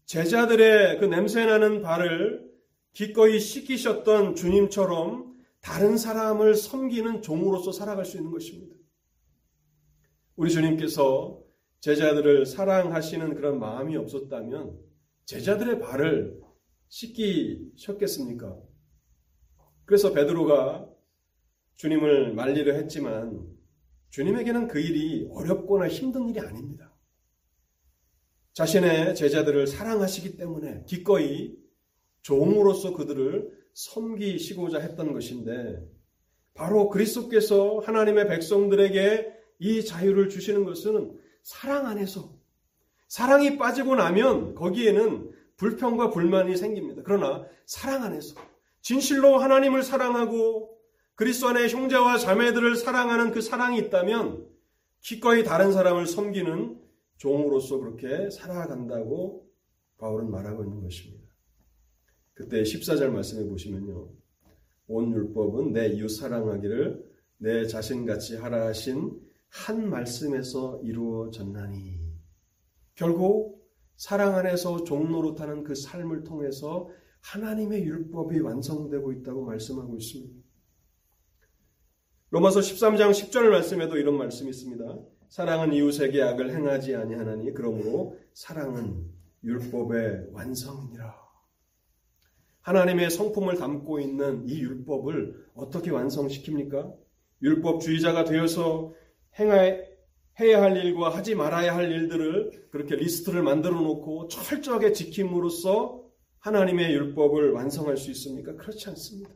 제자들의 0.04 0.98
그 0.98 1.06
냄새나는 1.06 1.80
발을 1.80 2.46
기꺼이 2.92 3.40
씻기셨던 3.40 4.34
주님처럼 4.34 5.34
다른 5.62 5.96
사람을 5.96 6.54
섬기는 6.54 7.22
종으로서 7.22 7.72
살아갈 7.72 8.04
수 8.04 8.18
있는 8.18 8.30
것입니다. 8.30 8.76
우리 10.36 10.50
주님께서 10.50 11.42
제자들을 11.80 12.44
사랑하시는 12.44 13.34
그런 13.34 13.58
마음이 13.58 13.96
없었다면 13.96 14.78
제자들의 15.24 15.80
발을 15.80 16.38
씻기셨겠습니까? 16.88 18.58
그래서 19.86 20.12
베드로가 20.12 20.95
주님을 21.76 22.34
말리려 22.34 22.74
했지만 22.74 23.46
주님에게는 24.10 24.68
그 24.68 24.80
일이 24.80 25.28
어렵거나 25.30 25.88
힘든 25.88 26.28
일이 26.28 26.40
아닙니다. 26.40 26.94
자신의 28.54 29.14
제자들을 29.14 29.66
사랑하시기 29.66 30.36
때문에 30.38 30.84
기꺼이 30.86 31.54
종으로서 32.22 32.94
그들을 32.94 33.50
섬기시고자 33.74 34.80
했던 34.80 35.12
것인데 35.12 35.86
바로 36.54 36.88
그리스도께서 36.88 37.80
하나님의 37.84 38.28
백성들에게 38.28 39.34
이 39.58 39.84
자유를 39.84 40.30
주시는 40.30 40.64
것은 40.64 41.18
사랑 41.42 41.86
안에서 41.86 42.34
사랑이 43.08 43.58
빠지고 43.58 43.94
나면 43.94 44.54
거기에는 44.54 45.30
불평과 45.56 46.10
불만이 46.10 46.56
생깁니다. 46.56 47.02
그러나 47.04 47.46
사랑 47.66 48.02
안에서 48.02 48.34
진실로 48.80 49.38
하나님을 49.38 49.82
사랑하고 49.82 50.75
그리스도 51.16 51.48
안에 51.48 51.68
형제와 51.68 52.18
자매들을 52.18 52.76
사랑하는 52.76 53.32
그 53.32 53.40
사랑이 53.40 53.78
있다면 53.78 54.46
기꺼이 55.00 55.44
다른 55.44 55.72
사람을 55.72 56.06
섬기는 56.06 56.78
종으로서 57.16 57.78
그렇게 57.78 58.28
살아간다고 58.30 59.48
바울은 59.96 60.30
말하고 60.30 60.64
있는 60.64 60.82
것입니다. 60.82 61.26
그때 62.34 62.62
14절 62.62 63.08
말씀해 63.08 63.48
보시면요. 63.48 64.10
온 64.88 65.12
율법은 65.12 65.72
내 65.72 65.88
이웃 65.88 66.08
사랑하기를 66.08 67.02
내 67.38 67.66
자신같이 67.66 68.36
하라 68.36 68.66
하신 68.66 69.18
한 69.48 69.88
말씀에서 69.88 70.80
이루어졌나니. 70.82 71.98
결국 72.94 73.66
사랑 73.96 74.34
안에서 74.34 74.84
종노릇하는 74.84 75.64
그 75.64 75.74
삶을 75.74 76.24
통해서 76.24 76.90
하나님의 77.20 77.84
율법이 77.84 78.38
완성되고 78.40 79.12
있다고 79.12 79.46
말씀하고 79.46 79.96
있습니다. 79.96 80.45
로마서 82.30 82.58
13장 82.58 83.12
10절 83.12 83.50
말씀에도 83.50 83.96
이런 83.96 84.18
말씀이 84.18 84.50
있습니다. 84.50 84.84
사랑은 85.28 85.72
이웃에게 85.72 86.22
악을 86.22 86.50
행하지 86.54 86.96
아니하나니 86.96 87.54
그러므로 87.54 88.18
사랑은 88.34 89.04
율법의 89.44 90.30
완성이니라. 90.32 91.14
하나님의 92.62 93.10
성품을 93.10 93.56
담고 93.56 94.00
있는 94.00 94.44
이 94.48 94.58
율법을 94.60 95.50
어떻게 95.54 95.92
완성시킵니까? 95.92 96.96
율법주의자가 97.42 98.24
되어서 98.24 98.92
행해야 99.38 100.62
할 100.62 100.76
일과 100.78 101.10
하지 101.10 101.36
말아야 101.36 101.76
할 101.76 101.92
일들을 101.92 102.70
그렇게 102.72 102.96
리스트를 102.96 103.44
만들어 103.44 103.80
놓고 103.80 104.26
철저하게 104.26 104.92
지킴으로써 104.92 106.02
하나님의 106.40 106.92
율법을 106.92 107.52
완성할 107.52 107.96
수 107.96 108.10
있습니까? 108.10 108.56
그렇지 108.56 108.88
않습니다. 108.88 109.30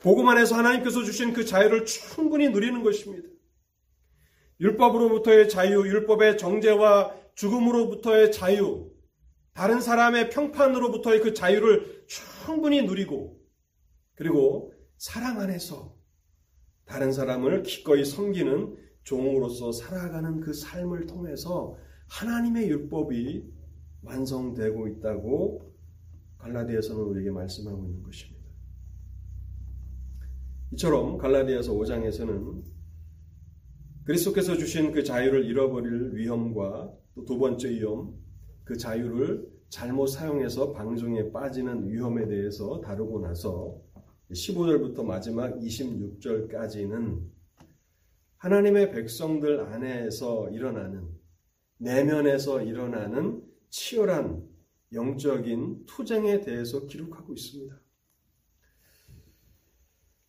복음 0.00 0.28
안에서 0.28 0.56
하나님께서 0.56 1.04
주신 1.04 1.32
그 1.32 1.44
자유를 1.44 1.84
충분히 1.84 2.48
누리는 2.48 2.82
것입니다. 2.82 3.28
율법으로부터의 4.60 5.48
자유, 5.48 5.86
율법의 5.86 6.38
정죄와 6.38 7.14
죽음으로부터의 7.34 8.32
자유, 8.32 8.90
다른 9.52 9.80
사람의 9.80 10.30
평판으로부터의 10.30 11.20
그 11.20 11.34
자유를 11.34 12.04
충분히 12.06 12.82
누리고, 12.82 13.40
그리고 14.14 14.72
사랑 14.96 15.40
안에서 15.40 15.96
다른 16.84 17.12
사람을 17.12 17.62
기꺼이 17.62 18.04
섬기는 18.04 18.76
종으로서 19.02 19.72
살아가는 19.72 20.40
그 20.40 20.52
삶을 20.52 21.06
통해서 21.06 21.76
하나님의 22.08 22.68
율법이 22.68 23.44
완성되고 24.02 24.88
있다고 24.88 25.74
갈라디아서는 26.38 27.02
우리에게 27.02 27.30
말씀하고 27.30 27.84
있는 27.86 28.02
것입니다. 28.02 28.39
이처럼 30.72 31.18
갈라디아서 31.18 31.72
5장에서는 31.72 32.62
그리스도께서 34.04 34.56
주신 34.56 34.92
그 34.92 35.04
자유를 35.04 35.44
잃어버릴 35.44 36.14
위험과 36.14 36.92
또 37.14 37.24
두 37.24 37.38
번째 37.38 37.70
위험, 37.70 38.14
그 38.64 38.76
자유를 38.76 39.48
잘못 39.68 40.06
사용해서 40.06 40.72
방종에 40.72 41.30
빠지는 41.32 41.88
위험에 41.88 42.26
대해서 42.26 42.80
다루고 42.80 43.20
나서 43.20 43.80
15절부터 44.30 45.04
마지막 45.04 45.56
26절까지는 45.58 47.20
하나님의 48.36 48.92
백성들 48.92 49.60
안에서 49.60 50.50
일어나는 50.50 51.08
내면에서 51.78 52.62
일어나는 52.62 53.42
치열한 53.70 54.48
영적인 54.92 55.86
투쟁에 55.86 56.40
대해서 56.40 56.86
기록하고 56.86 57.32
있습니다. 57.32 57.80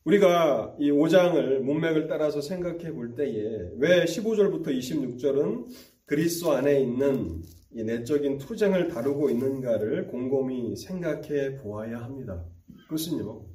우리가 0.04 0.76
이 0.80 0.90
5장을 0.90 1.60
문맥을 1.60 2.08
따라서 2.08 2.42
생각해 2.42 2.92
볼 2.92 3.14
때에 3.14 3.70
왜 3.78 4.06
15절부터 4.06 4.68
26절은 4.68 5.68
그리스도 6.06 6.54
안에 6.54 6.82
있는 6.82 7.44
이 7.72 7.84
내적인 7.84 8.40
투쟁을 8.40 8.88
다루고 8.88 9.30
있는가를 9.30 10.08
곰곰이 10.08 10.76
생각해 10.76 11.58
보아야 11.58 12.02
합니다. 12.02 12.44
그것은요, 12.84 13.46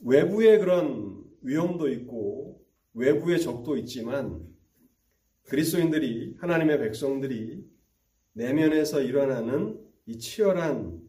외부의 0.00 0.58
그런 0.58 1.24
위험도 1.42 1.88
있고 1.88 2.60
외부의 2.92 3.40
적도 3.40 3.76
있지만 3.78 4.46
그리스도인들이 5.44 6.36
하나님의 6.38 6.78
백성들이 6.78 7.64
내면에서 8.34 9.00
일어나는 9.00 9.80
이 10.04 10.18
치열한 10.18 11.05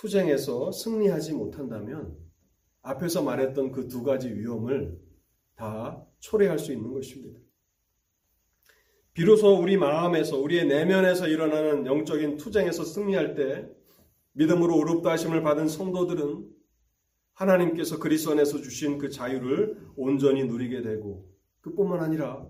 투쟁에서 0.00 0.72
승리하지 0.72 1.34
못한다면 1.34 2.16
앞에서 2.80 3.22
말했던 3.22 3.70
그 3.70 3.86
두 3.86 4.02
가지 4.02 4.30
위험을 4.32 4.98
다 5.54 6.02
초래할 6.20 6.58
수 6.58 6.72
있는 6.72 6.92
것입니다. 6.94 7.38
비로소 9.12 9.54
우리 9.60 9.76
마음에서 9.76 10.38
우리의 10.38 10.66
내면에서 10.66 11.28
일어나는 11.28 11.84
영적인 11.84 12.38
투쟁에서 12.38 12.84
승리할 12.84 13.34
때 13.34 13.68
믿음으로 14.32 14.78
의롭다 14.78 15.10
하심을 15.10 15.42
받은 15.42 15.68
성도들은 15.68 16.48
하나님께서 17.34 17.98
그리스도 17.98 18.32
안에서 18.32 18.62
주신 18.62 18.96
그 18.96 19.10
자유를 19.10 19.92
온전히 19.96 20.44
누리게 20.44 20.80
되고 20.80 21.28
그뿐만 21.60 22.00
아니라 22.00 22.46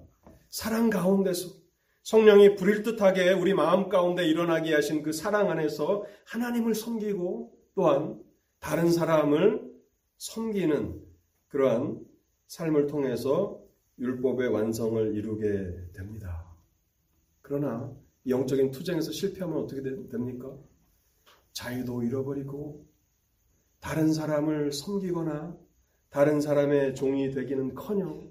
사랑 0.51 0.91
가운데서 0.91 1.60
성령이 2.03 2.57
불일 2.57 2.83
듯하게 2.83 3.33
우리 3.33 3.55
마음 3.55 3.89
가운데 3.89 4.27
일어나게 4.27 4.75
하신 4.75 5.03
그 5.03 5.13
사랑 5.13 5.51
안에서 5.51 6.05
하나님을 6.27 6.75
섬기고 6.75 7.53
또한 7.75 8.23
다른 8.59 8.91
사람을 8.91 9.71
섬기는 10.19 11.03
그러한 11.49 12.01
삶을 12.47 12.87
통해서 12.87 13.61
율법의 13.99 14.49
완성을 14.49 15.15
이루게 15.15 15.93
됩니다. 15.93 16.51
그러나 17.43 17.95
영적인 18.27 18.71
투쟁에서 18.71 19.13
실패하면 19.13 19.59
어떻게 19.59 19.83
됩니까? 19.83 20.57
자유도 21.53 22.03
잃어버리고 22.03 22.87
다른 23.81 24.13
사람을 24.13 24.73
섬기거나 24.73 25.57
다른 26.11 26.41
사람의 26.41 26.95
종이 26.95 27.31
되기는 27.31 27.75
커녕 27.75 28.30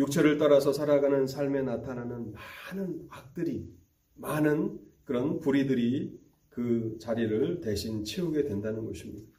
육체를 0.00 0.38
따라서 0.38 0.72
살아가는 0.72 1.26
삶에 1.26 1.62
나타나는 1.62 2.32
많은 2.32 3.06
악들이, 3.10 3.68
많은 4.14 4.78
그런 5.04 5.40
불의들이 5.40 6.18
그 6.48 6.96
자리를 7.00 7.60
대신 7.60 8.04
채우게 8.04 8.44
된다는 8.44 8.86
것입니다. 8.86 9.30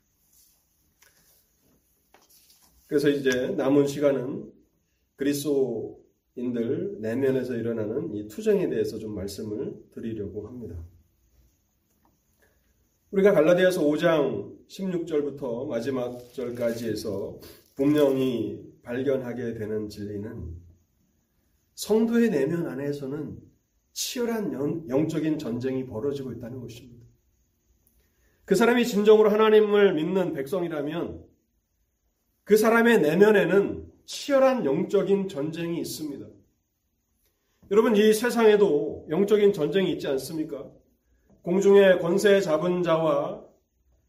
그래서 2.88 3.10
이제 3.10 3.50
남은 3.50 3.88
시간은 3.88 4.52
그리스도인들 5.16 6.98
내면에서 7.00 7.56
일어나는 7.56 8.14
이 8.14 8.28
투쟁에 8.28 8.70
대해서 8.70 9.00
좀 9.00 9.16
말씀을 9.16 9.76
드리려고 9.92 10.48
합니다. 10.48 10.76
우리가 13.12 13.34
갈라디아서 13.34 13.82
5장 13.84 14.68
16절부터 14.68 15.68
마지막 15.68 16.18
절까지 16.34 16.90
해서 16.90 17.40
분명히 17.76 18.71
발견하게 18.84 19.54
되는 19.54 19.90
진리는 19.90 20.56
성도의 21.76 22.30
내면 22.30 22.68
안에서는 22.68 23.38
치열한 23.94 24.90
영적인 24.90 25.40
전쟁이 25.40 25.86
벌어지고 25.86 26.32
있다는 26.34 26.60
것입니다. 26.62 27.06
그 28.46 28.56
사람이 28.56 28.86
진정으로 28.86 29.30
하나님을 29.30 29.94
믿는 29.94 30.34
백성이라면 30.34 31.24
그 32.44 32.58
사람의 32.58 33.02
내면에는 33.02 33.92
치열한 34.06 34.66
영적인 34.66 35.28
전쟁이 35.28 35.80
있습니다. 35.80 36.26
여러분, 37.72 37.96
이 37.96 38.14
세상에도 38.14 39.06
영적인 39.10 39.54
전쟁이 39.54 39.94
있지 39.94 40.08
않습니까? 40.08 40.70
공중의 41.44 42.00
권세 42.00 42.42
잡은 42.42 42.84
자와 42.84 43.46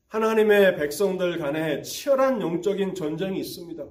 하나님의 0.09 0.77
백성들 0.77 1.39
간에 1.39 1.83
치열한 1.83 2.41
영적인 2.41 2.95
전쟁이 2.95 3.39
있습니다. 3.41 3.87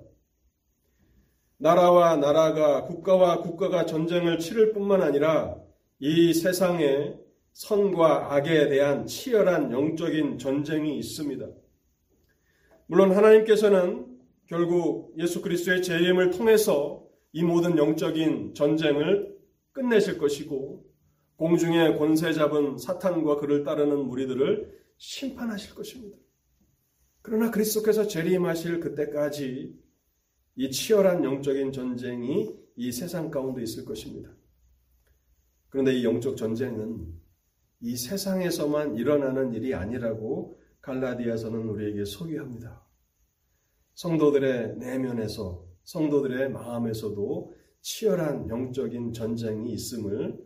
나라와 1.61 2.15
나라가 2.15 2.85
국가와 2.85 3.41
국가가 3.41 3.85
전쟁을 3.85 4.39
치를 4.39 4.73
뿐만 4.73 5.03
아니라 5.03 5.55
이 5.99 6.33
세상에 6.33 7.13
선과 7.53 8.33
악에 8.33 8.67
대한 8.67 9.05
치열한 9.05 9.71
영적인 9.71 10.39
전쟁이 10.39 10.97
있습니다. 10.97 11.47
물론 12.87 13.11
하나님께서는 13.11 14.07
결국 14.47 15.13
예수 15.19 15.43
그리스도의 15.43 15.83
재림을 15.83 16.31
통해서 16.31 17.05
이 17.31 17.43
모든 17.43 17.77
영적인 17.77 18.55
전쟁을 18.55 19.37
끝내실 19.71 20.17
것이고 20.17 20.83
공중의 21.35 21.99
권세 21.99 22.33
잡은 22.33 22.79
사탄과 22.79 23.35
그를 23.35 23.63
따르는 23.63 24.07
무리들을 24.07 24.81
심판하실 24.97 25.75
것입니다. 25.75 26.17
그러나 27.21 27.51
그리스도께서 27.51 28.07
재림하실 28.07 28.79
그때까지 28.79 29.79
이 30.61 30.69
치열한 30.69 31.23
영적인 31.23 31.71
전쟁이 31.71 32.55
이 32.75 32.91
세상 32.91 33.31
가운데 33.31 33.63
있을 33.63 33.83
것입니다. 33.83 34.29
그런데 35.69 35.91
이 35.91 36.05
영적 36.05 36.37
전쟁은 36.37 37.19
이 37.79 37.95
세상에서만 37.95 38.95
일어나는 38.95 39.55
일이 39.55 39.73
아니라고 39.73 40.59
갈라디아서는 40.81 41.67
우리에게 41.67 42.05
소개합니다. 42.05 42.85
성도들의 43.95 44.77
내면에서 44.77 45.65
성도들의 45.83 46.51
마음에서도 46.51 47.55
치열한 47.81 48.47
영적인 48.47 49.13
전쟁이 49.13 49.73
있음을 49.73 50.37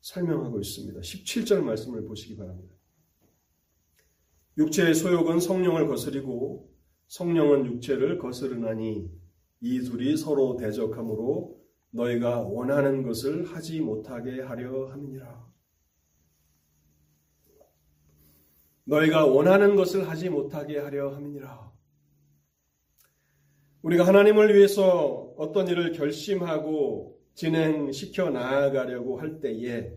설명하고 0.00 0.60
있습니다. 0.60 1.00
17절 1.00 1.62
말씀을 1.62 2.04
보시기 2.04 2.36
바랍니다. 2.36 2.72
육체의 4.58 4.94
소욕은 4.94 5.40
성령을 5.40 5.88
거스리고 5.88 6.72
성령은 7.08 7.66
육체를 7.66 8.18
거스르나니 8.18 9.25
이 9.60 9.80
둘이 9.80 10.16
서로 10.16 10.56
대적하므로 10.56 11.56
너희가 11.90 12.40
원하는 12.40 13.02
것을 13.02 13.44
하지 13.44 13.80
못하게 13.80 14.42
하려 14.42 14.88
함이니라. 14.88 15.46
너희가 18.84 19.26
원하는 19.26 19.74
것을 19.74 20.08
하지 20.08 20.28
못하게 20.28 20.78
하려 20.78 21.10
함이니라. 21.10 21.72
우리가 23.82 24.06
하나님을 24.06 24.54
위해서 24.54 25.32
어떤 25.36 25.68
일을 25.68 25.92
결심하고 25.92 27.18
진행시켜 27.34 28.30
나아가려고 28.30 29.20
할 29.20 29.40
때에 29.40 29.96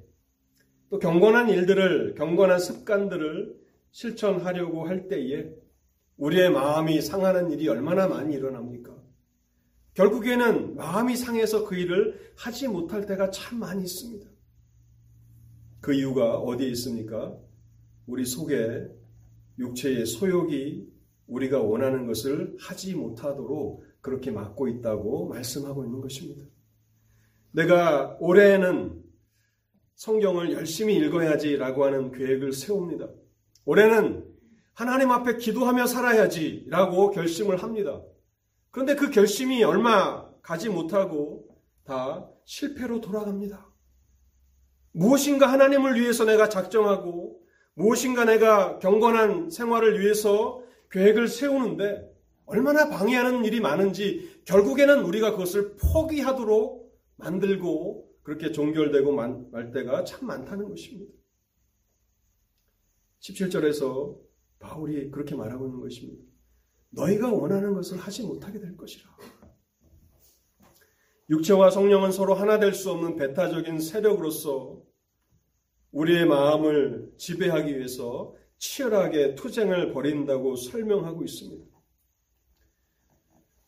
또 0.90 1.00
경건한 1.00 1.50
일들을, 1.50 2.16
경건한 2.16 2.60
습관들을 2.60 3.56
실천하려고 3.92 4.88
할 4.88 5.08
때에 5.08 5.52
우리의 6.18 6.52
마음이 6.52 7.02
상하는 7.02 7.52
일이 7.52 7.68
얼마나 7.68 8.08
많이 8.08 8.36
일어납니까? 8.36 8.89
결국에는 10.00 10.78
마음이 10.78 11.18
상해서 11.18 11.66
그 11.66 11.76
일을 11.76 12.32
하지 12.38 12.70
못할 12.70 13.06
때가 13.06 13.32
참 13.32 13.60
많이 13.60 13.84
있습니다. 13.84 14.30
그 15.82 15.94
이유가 15.94 16.38
어디에 16.38 16.70
있습니까? 16.70 17.36
우리 18.08 18.26
속에 18.26 18.88
육체의 19.58 20.06
소욕이 20.06 20.88
우리가 21.28 21.60
원하는 21.60 22.08
것을 22.08 22.56
하지 22.62 22.96
못하도록 22.96 23.84
그렇게 24.00 24.32
막고 24.32 24.70
있다고 24.70 25.28
말씀하고 25.28 25.84
있는 25.84 26.00
것입니다. 26.00 26.46
내가 27.52 28.16
올해는 28.22 29.04
성경을 29.96 30.54
열심히 30.54 30.96
읽어야지라고 30.96 31.84
하는 31.84 32.14
계획을 32.14 32.54
세웁니다. 32.54 33.10
올해는 33.66 34.26
하나님 34.74 35.12
앞에 35.12 35.36
기도하며 35.36 35.88
살아야지라고 35.88 37.12
결심을 37.12 37.58
합니다. 37.62 38.02
그런데 38.72 38.96
그 38.96 39.10
결심이 39.10 39.64
얼마 39.64 40.30
가지 40.42 40.70
못하고 40.70 41.48
다 41.84 42.30
실패로 42.46 43.02
돌아갑니다. 43.02 43.68
무엇인가 44.92 45.52
하나님을 45.52 46.00
위해서 46.00 46.26
내가 46.26 46.50
작정하고 46.50 47.42
무엇인가 47.74 48.26
내가 48.26 48.80
경건한 48.80 49.50
생활을 49.50 50.00
위해서 50.02 50.62
계획을 50.92 51.28
세우는데 51.28 52.10
얼마나 52.46 52.90
방해하는 52.90 53.46
일이 53.46 53.60
많은지 53.60 54.42
결국에는 54.46 55.04
우리가 55.04 55.32
그것을 55.32 55.76
포기하도록 55.78 56.92
만들고 57.18 58.10
그렇게 58.24 58.52
종결되고 58.52 59.12
말 59.12 59.72
때가 59.72 60.04
참 60.04 60.28
많다는 60.28 60.70
것입니다. 60.70 61.14
17절에서 63.22 64.18
바울이 64.60 65.12
그렇게 65.12 65.36
말하고 65.36 65.68
있는 65.68 65.80
것입니다. 65.80 66.29
너희가 66.92 67.32
원하는 67.32 67.74
것을 67.74 67.98
하지 67.98 68.24
못하게 68.24 68.60
될 68.60 68.76
것이라. 68.76 69.10
육체와 71.30 71.70
성령은 71.70 72.12
서로 72.12 72.34
하나 72.34 72.58
될 72.60 72.74
수 72.74 72.92
없는 72.92 73.16
배타적인 73.16 73.80
세력으로서 73.80 74.82
우리의 75.92 76.26
마음을 76.26 77.12
지배하기 77.18 77.78
위해서 77.78 78.36
치열하게 78.58 79.36
투쟁을 79.36 79.94
벌인다고 79.94 80.56
설명하고 80.56 81.24
있습니다. 81.24 81.66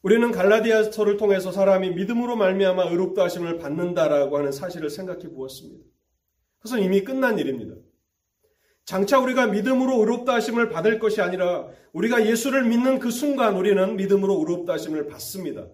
우리는 0.02 0.32
갈라디아서를 0.32 1.18
통해서 1.18 1.52
사람이 1.52 1.92
믿음으로 1.92 2.36
말미암아 2.36 2.90
의롭다 2.90 3.24
하심을 3.26 3.60
받는다라고 3.60 4.38
하는 4.38 4.52
사실을 4.52 4.90
생각해 4.90 5.30
보았습니다. 5.30 5.86
그것은 6.58 6.82
이미 6.84 7.04
끝난 7.04 7.38
일입니다. 7.38 7.76
장차 8.92 9.20
우리가 9.20 9.48
믿음으로 9.48 10.02
의롭다 10.02 10.34
하심을 10.34 10.68
받을 10.68 11.00
것이 11.00 11.22
아니라 11.22 11.70
우리가 11.94 12.28
예수를 12.28 12.68
믿는 12.68 13.00
그 13.00 13.10
순간 13.10 13.56
우리는 13.56 13.96
믿음으로 13.96 14.40
의롭다 14.40 14.74
하심을 14.74 15.08
받습니다. 15.08 15.70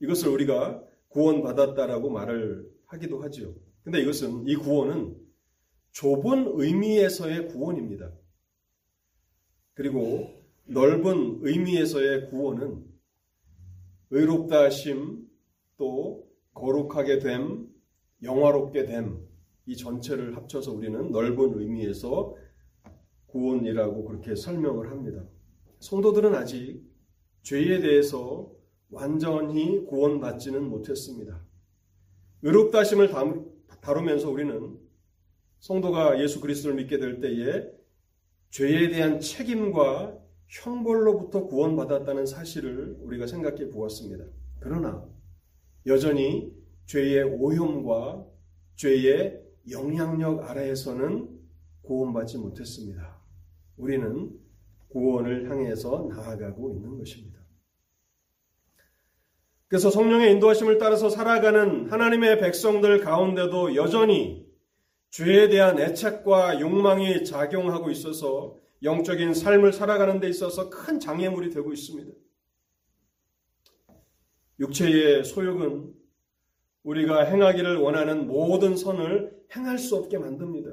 이것을 0.00 0.28
우리가 0.30 0.82
구원받았다라고 1.08 2.08
말을 2.08 2.66
하기도 2.86 3.22
하죠. 3.24 3.54
근데 3.82 4.00
이것은 4.00 4.48
이 4.48 4.56
구원은 4.56 5.14
좁은 5.92 6.52
의미에서의 6.54 7.48
구원입니다. 7.48 8.10
그리고 9.74 10.42
넓은 10.64 11.40
의미에서의 11.42 12.30
구원은 12.30 12.82
의롭다 14.08 14.64
하심 14.64 15.28
또 15.76 16.26
거룩하게 16.54 17.18
됨, 17.18 17.68
영화롭게 18.22 18.86
됨, 18.86 19.23
이 19.66 19.76
전체를 19.76 20.36
합쳐서 20.36 20.72
우리는 20.72 21.10
넓은 21.10 21.58
의미에서 21.58 22.36
구원이라고 23.26 24.04
그렇게 24.04 24.36
설명을 24.36 24.90
합니다. 24.90 25.24
성도들은 25.80 26.34
아직 26.34 26.82
죄에 27.42 27.80
대해서 27.80 28.52
완전히 28.90 29.84
구원받지는 29.86 30.68
못했습니다. 30.68 31.44
의롭다심을 32.42 33.10
다루면서 33.80 34.30
우리는 34.30 34.78
성도가 35.58 36.22
예수 36.22 36.40
그리스도를 36.40 36.76
믿게 36.76 36.98
될 36.98 37.20
때에 37.20 37.66
죄에 38.50 38.90
대한 38.90 39.18
책임과 39.18 40.18
형벌로부터 40.46 41.46
구원받았다는 41.46 42.26
사실을 42.26 42.98
우리가 43.00 43.26
생각해 43.26 43.70
보았습니다. 43.70 44.24
그러나 44.60 45.08
여전히 45.86 46.52
죄의 46.86 47.24
오염과 47.24 48.26
죄의 48.76 49.43
영향력 49.70 50.48
아래에서는 50.48 51.28
구원받지 51.82 52.38
못했습니다. 52.38 53.20
우리는 53.76 54.30
구원을 54.88 55.50
향해서 55.50 56.08
나아가고 56.10 56.70
있는 56.70 56.98
것입니다. 56.98 57.40
그래서 59.68 59.90
성령의 59.90 60.32
인도하심을 60.32 60.78
따라서 60.78 61.10
살아가는 61.10 61.90
하나님의 61.90 62.38
백성들 62.38 63.00
가운데도 63.00 63.74
여전히 63.74 64.46
죄에 65.10 65.48
대한 65.48 65.78
애착과 65.78 66.60
욕망이 66.60 67.24
작용하고 67.24 67.90
있어서 67.90 68.56
영적인 68.82 69.34
삶을 69.34 69.72
살아가는 69.72 70.20
데 70.20 70.28
있어서 70.28 70.68
큰 70.70 71.00
장애물이 71.00 71.50
되고 71.50 71.72
있습니다. 71.72 72.12
육체의 74.60 75.24
소욕은 75.24 75.94
우리가 76.84 77.24
행하기를 77.24 77.76
원하는 77.76 78.26
모든 78.26 78.76
선을 78.76 79.32
행할 79.56 79.78
수 79.78 79.96
없게 79.96 80.18
만듭니다. 80.18 80.70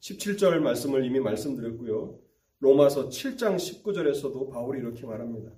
17절 0.00 0.58
말씀을 0.58 1.04
이미 1.04 1.20
말씀드렸고요. 1.20 2.18
로마서 2.60 3.08
7장 3.08 3.56
19절에서도 3.56 4.50
바울이 4.50 4.80
이렇게 4.80 5.06
말합니다. 5.06 5.50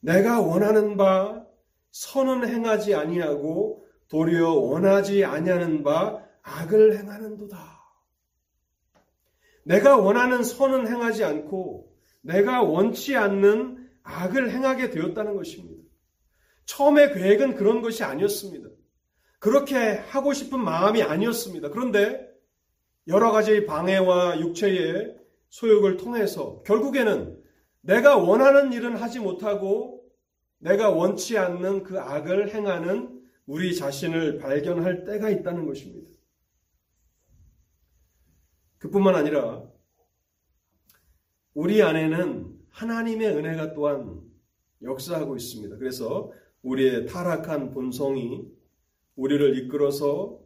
내가 0.00 0.40
원하는 0.40 0.96
바 0.96 1.46
선은 1.90 2.46
행하지 2.46 2.94
아니하고 2.94 3.86
도리어 4.08 4.52
원하지 4.52 5.24
아니하는 5.24 5.82
바 5.82 6.22
악을 6.42 6.98
행하는도다. 6.98 7.74
내가 9.64 9.96
원하는 9.96 10.42
선은 10.42 10.86
행하지 10.88 11.24
않고 11.24 11.90
내가 12.20 12.62
원치 12.62 13.16
않는 13.16 13.88
악을 14.02 14.50
행하게 14.50 14.90
되었다는 14.90 15.36
것입니다. 15.36 15.73
처음에 16.66 17.12
계획은 17.12 17.54
그런 17.56 17.82
것이 17.82 18.02
아니었습니다. 18.04 18.68
그렇게 19.38 19.76
하고 19.76 20.32
싶은 20.32 20.58
마음이 20.58 21.02
아니었습니다. 21.02 21.70
그런데 21.70 22.26
여러 23.06 23.30
가지 23.30 23.66
방해와 23.66 24.40
육체의 24.40 25.16
소욕을 25.50 25.98
통해서 25.98 26.62
결국에는 26.62 27.40
내가 27.82 28.16
원하는 28.16 28.72
일은 28.72 28.96
하지 28.96 29.20
못하고 29.20 30.02
내가 30.58 30.88
원치 30.88 31.36
않는 31.36 31.82
그 31.82 32.00
악을 32.00 32.54
행하는 32.54 33.22
우리 33.46 33.76
자신을 33.76 34.38
발견할 34.38 35.04
때가 35.04 35.28
있다는 35.28 35.66
것입니다. 35.66 36.10
그뿐만 38.78 39.14
아니라 39.14 39.62
우리 41.52 41.82
안에는 41.82 42.58
하나님의 42.70 43.28
은혜가 43.28 43.74
또한 43.74 44.22
역사하고 44.82 45.36
있습니다. 45.36 45.76
그래서 45.76 46.32
우리의 46.64 47.06
타락한 47.06 47.70
본성이 47.70 48.50
우리를 49.16 49.58
이끌어서 49.58 50.40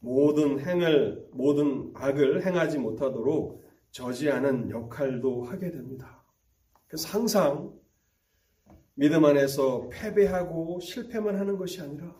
모든 0.00 0.58
행을, 0.60 1.28
모든 1.32 1.92
악을 1.94 2.44
행하지 2.44 2.78
못하도록 2.78 3.62
저지하는 3.92 4.70
역할도 4.70 5.44
하게 5.44 5.70
됩니다. 5.70 6.24
그래서 6.86 7.08
항상 7.08 7.72
믿음 8.94 9.24
안에서 9.24 9.88
패배하고 9.90 10.80
실패만 10.80 11.38
하는 11.38 11.56
것이 11.56 11.80
아니라 11.80 12.14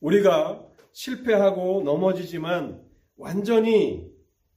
우리가 0.00 0.66
실패하고 0.92 1.82
넘어지지만 1.84 2.82
완전히 3.16 4.10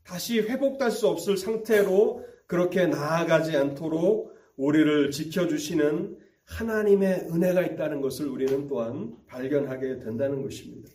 다시 0.04 0.40
회복될 0.42 0.92
수 0.92 1.08
없을 1.08 1.38
상태로 1.38 2.26
그렇게 2.48 2.88
나아가지 2.88 3.56
않도록 3.56 4.34
우리를 4.58 5.12
지켜주시는 5.12 6.23
하나님의 6.46 7.28
은혜가 7.32 7.62
있다는 7.64 8.02
것을 8.02 8.28
우리는 8.28 8.68
또한 8.68 9.16
발견하게 9.28 10.00
된다는 10.00 10.44
것입니다. 10.44 10.90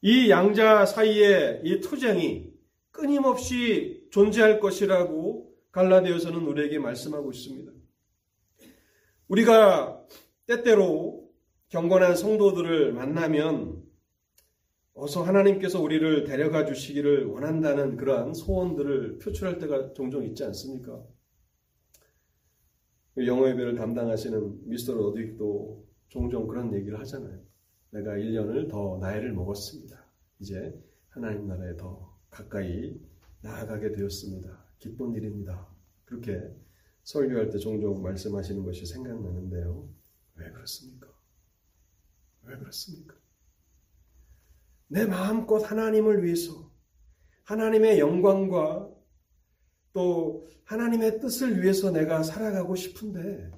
이 0.00 0.30
양자 0.30 0.86
사이에 0.86 1.60
이 1.64 1.80
투쟁이 1.80 2.52
끊임없이 2.90 4.06
존재할 4.10 4.60
것이라고 4.60 5.52
갈라디아서는 5.72 6.46
우리에게 6.46 6.78
말씀하고 6.78 7.30
있습니다. 7.30 7.72
우리가 9.28 10.04
때때로 10.46 11.28
경건한 11.68 12.16
성도들을 12.16 12.92
만나면 12.92 13.82
어서 14.94 15.22
하나님께서 15.22 15.80
우리를 15.80 16.24
데려가 16.24 16.64
주시기를 16.64 17.26
원한다는 17.26 17.96
그러한 17.96 18.34
소원들을 18.34 19.18
표출할 19.18 19.58
때가 19.58 19.92
종종 19.92 20.24
있지 20.24 20.42
않습니까? 20.44 21.04
영어 23.26 23.48
예배를 23.48 23.74
담당하시는 23.74 24.68
미스터 24.68 24.94
로딕도 24.94 25.82
종종 26.08 26.46
그런 26.46 26.72
얘기를 26.72 26.98
하잖아요. 27.00 27.40
내가 27.90 28.12
1년을 28.12 28.70
더 28.70 28.98
나이를 29.00 29.32
먹었습니다. 29.32 30.04
이제 30.40 30.78
하나님 31.08 31.46
나라에 31.46 31.76
더 31.76 32.16
가까이 32.30 33.00
나아가게 33.40 33.92
되었습니다. 33.92 34.64
기쁜 34.78 35.14
일입니다. 35.14 35.66
그렇게 36.04 36.54
설교할 37.02 37.50
때 37.50 37.58
종종 37.58 38.02
말씀하시는 38.02 38.64
것이 38.64 38.86
생각나는데요. 38.86 39.88
왜 40.36 40.50
그렇습니까? 40.50 41.08
왜 42.44 42.56
그렇습니까? 42.56 43.16
내 44.88 45.06
마음껏 45.06 45.58
하나님을 45.58 46.24
위해서 46.24 46.70
하나님의 47.44 47.98
영광과 47.98 48.90
또 49.98 50.46
하나님의 50.62 51.18
뜻을 51.18 51.60
위해서 51.60 51.90
내가 51.90 52.22
살아가고 52.22 52.76
싶은데 52.76 53.50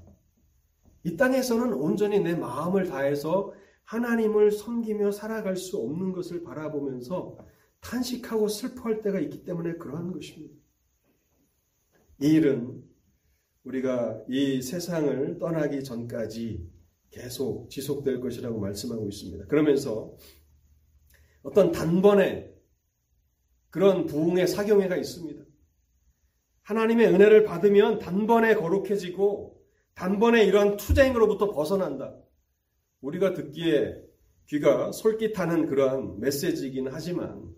이 1.04 1.14
땅에서는 1.14 1.74
온전히 1.74 2.18
내 2.18 2.34
마음을 2.34 2.86
다해서 2.86 3.52
하나님을 3.84 4.50
섬기며 4.50 5.12
살아갈 5.12 5.56
수 5.58 5.76
없는 5.76 6.12
것을 6.12 6.42
바라보면서 6.42 7.36
탄식하고 7.80 8.48
슬퍼할 8.48 9.02
때가 9.02 9.20
있기 9.20 9.44
때문에 9.44 9.74
그러한 9.74 10.12
것입니다. 10.12 10.54
이 12.22 12.28
일은 12.28 12.84
우리가 13.64 14.22
이 14.26 14.62
세상을 14.62 15.38
떠나기 15.38 15.84
전까지 15.84 16.66
계속 17.10 17.68
지속될 17.68 18.20
것이라고 18.20 18.58
말씀하고 18.60 19.06
있습니다. 19.08 19.44
그러면서 19.44 20.16
어떤 21.42 21.70
단번에 21.70 22.50
그런 23.68 24.06
부흥의 24.06 24.48
사경회가 24.48 24.96
있습니다. 24.96 25.49
하나님의 26.70 27.08
은혜를 27.08 27.42
받으면 27.42 27.98
단번에 27.98 28.54
거룩해지고 28.54 29.60
단번에 29.94 30.44
이런 30.44 30.76
투쟁으로부터 30.76 31.50
벗어난다. 31.50 32.16
우리가 33.00 33.34
듣기에 33.34 34.00
귀가 34.46 34.92
솔깃하는 34.92 35.66
그러한 35.66 36.20
메시지이긴 36.20 36.86
하지만 36.88 37.52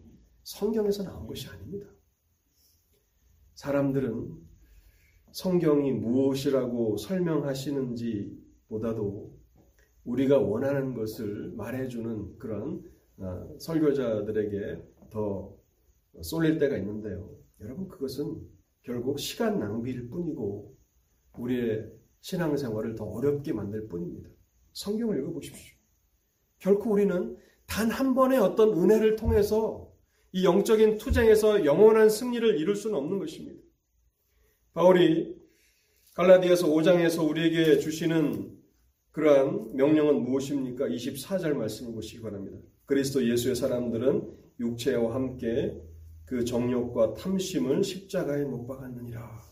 성경에서 0.44 1.02
나온 1.02 1.26
것이 1.26 1.46
아닙니다. 1.48 1.86
사람들은 3.54 4.34
성경이 5.32 5.92
무엇이라고 5.92 6.96
설명하시는지 6.96 8.34
보다도 8.68 9.38
우리가 10.04 10.38
원하는 10.38 10.94
것을 10.94 11.52
말해주는 11.56 12.38
그런 12.38 12.82
아, 13.18 13.46
설교자들에게 13.58 14.82
더 15.10 15.54
쏠릴 16.22 16.58
때가 16.58 16.78
있는데요. 16.78 17.30
여러분 17.60 17.88
그것은 17.88 18.40
결국 18.82 19.18
시간 19.18 19.58
낭비일 19.58 20.08
뿐이고 20.08 20.76
우리의 21.38 21.90
신앙생활을 22.20 22.94
더 22.94 23.04
어렵게 23.04 23.52
만들 23.52 23.88
뿐입니다. 23.88 24.28
성경을 24.72 25.18
읽어보십시오. 25.20 25.76
결코 26.58 26.92
우리는 26.92 27.36
단 27.66 27.90
한 27.90 28.14
번의 28.14 28.38
어떤 28.38 28.72
은혜를 28.72 29.16
통해서 29.16 29.90
이 30.32 30.44
영적인 30.44 30.98
투쟁에서 30.98 31.64
영원한 31.64 32.08
승리를 32.10 32.58
이룰 32.58 32.76
수는 32.76 32.96
없는 32.96 33.18
것입니다. 33.18 33.60
바울이 34.74 35.34
갈라디아서 36.14 36.68
5장에서 36.68 37.28
우리에게 37.28 37.78
주시는 37.78 38.58
그러한 39.12 39.74
명령은 39.76 40.22
무엇입니까? 40.22 40.86
24절 40.88 41.54
말씀을 41.54 41.94
보시기 41.94 42.22
바랍니다. 42.22 42.58
그리스도 42.86 43.26
예수의 43.26 43.54
사람들은 43.56 44.30
육체와 44.60 45.14
함께 45.14 45.74
그 46.24 46.44
정욕과 46.44 47.14
탐심을 47.14 47.84
십자가에 47.84 48.44
못 48.44 48.66
박았느니라. 48.66 49.42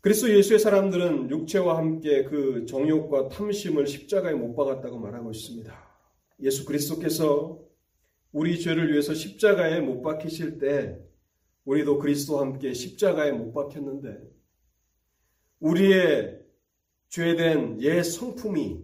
그리스도 0.00 0.34
예수의 0.34 0.58
사람들은 0.58 1.30
육체와 1.30 1.76
함께 1.76 2.24
그 2.24 2.64
정욕과 2.64 3.28
탐심을 3.28 3.86
십자가에 3.86 4.32
못 4.32 4.54
박았다고 4.54 4.98
말하고 4.98 5.30
있습니다. 5.30 5.90
예수 6.40 6.64
그리스도께서 6.64 7.60
우리 8.32 8.58
죄를 8.58 8.90
위해서 8.92 9.12
십자가에 9.12 9.80
못 9.80 10.00
박히실 10.00 10.58
때 10.58 10.98
우리도 11.64 11.98
그리스도와 11.98 12.42
함께 12.42 12.72
십자가에 12.72 13.32
못 13.32 13.52
박혔는데 13.52 14.18
우리의 15.58 16.40
죄된 17.10 17.82
옛 17.82 18.02
성품이 18.02 18.82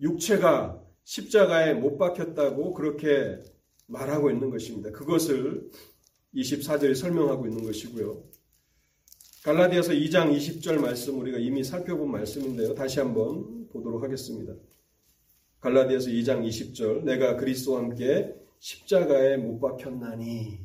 육체가 0.00 0.80
십자가에 1.02 1.74
못 1.74 1.98
박혔다고 1.98 2.74
그렇게 2.74 3.42
말하고 3.86 4.30
있는 4.30 4.50
것입니다. 4.50 4.90
그것을 4.90 5.70
24절에 6.34 6.94
설명하고 6.94 7.46
있는 7.46 7.64
것이고요. 7.64 8.22
갈라디아서 9.44 9.92
2장 9.92 10.34
20절 10.36 10.80
말씀 10.80 11.18
우리가 11.20 11.38
이미 11.38 11.62
살펴본 11.62 12.10
말씀인데요. 12.10 12.74
다시 12.74 13.00
한번 13.00 13.68
보도록 13.68 14.02
하겠습니다. 14.02 14.54
갈라디아서 15.60 16.10
2장 16.10 16.46
20절 16.48 17.04
내가 17.04 17.36
그리스도와 17.36 17.80
함께 17.80 18.34
십자가에 18.58 19.36
못 19.36 19.60
박혔나니 19.60 20.58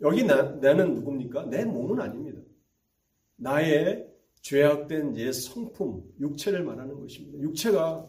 여기 0.00 0.24
나, 0.24 0.42
나는 0.42 0.94
누굽니까? 0.94 1.46
내 1.46 1.64
몸은 1.64 2.00
아닙니다. 2.00 2.40
나의 3.36 4.08
죄악된 4.42 5.16
옛 5.16 5.32
성품, 5.32 6.02
육체를 6.20 6.64
말하는 6.64 7.00
것입니다. 7.00 7.38
육체가 7.40 8.08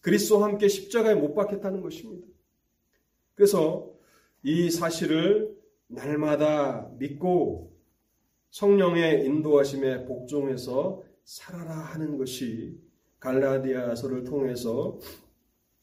그리스도와 0.00 0.48
함께 0.48 0.68
십자가에 0.68 1.14
못 1.14 1.34
박혔다는 1.34 1.80
것입니다. 1.80 2.26
그래서 3.38 3.94
이 4.42 4.68
사실을 4.68 5.56
날마다 5.86 6.90
믿고 6.98 7.72
성령의 8.50 9.24
인도하심에 9.26 10.06
복종해서 10.06 11.04
살아라 11.22 11.72
하는 11.72 12.18
것이 12.18 12.76
갈라디아서를 13.20 14.24
통해서 14.24 14.98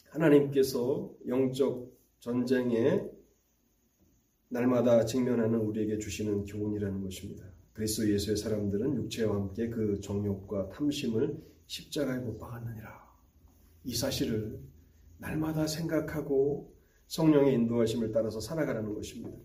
하나님께서 0.10 1.14
영적 1.30 1.98
전쟁에 2.20 3.06
날마다 4.50 5.06
직면하는 5.06 5.58
우리에게 5.58 5.98
주시는 5.98 6.44
교훈이라는 6.44 7.04
것입니다. 7.04 7.46
그리스도 7.72 8.12
예수의 8.12 8.36
사람들은 8.36 8.98
육체와 8.98 9.34
함께 9.34 9.70
그 9.70 10.02
정욕과 10.02 10.72
탐심을 10.72 11.42
십자가에 11.68 12.20
못 12.20 12.38
박았느니라. 12.38 13.16
이 13.86 13.96
사실을 13.96 14.60
날마다 15.20 15.68
생각하고 15.68 16.75
성령의 17.08 17.54
인도하심을 17.54 18.12
따라서 18.12 18.40
살아가라는 18.40 18.94
것입니다. 18.94 19.38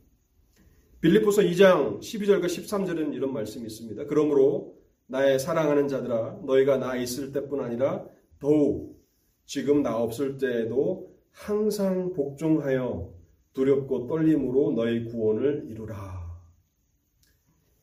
빌립보서 1.00 1.42
2장 1.42 2.00
12절과 2.00 2.44
13절에는 2.44 3.14
이런 3.14 3.32
말씀이 3.32 3.66
있습니다. 3.66 4.04
그러므로 4.06 4.76
나의 5.06 5.38
사랑하는 5.38 5.88
자들아 5.88 6.40
너희가 6.44 6.78
나 6.78 6.96
있을 6.96 7.32
때뿐 7.32 7.60
아니라 7.60 8.06
더욱 8.38 9.00
지금 9.44 9.82
나 9.82 9.96
없을 9.96 10.38
때에도 10.38 11.10
항상 11.32 12.12
복종하여 12.12 13.12
두렵고 13.52 14.06
떨림으로 14.06 14.72
너희 14.72 15.04
구원을 15.06 15.66
이루라. 15.68 16.20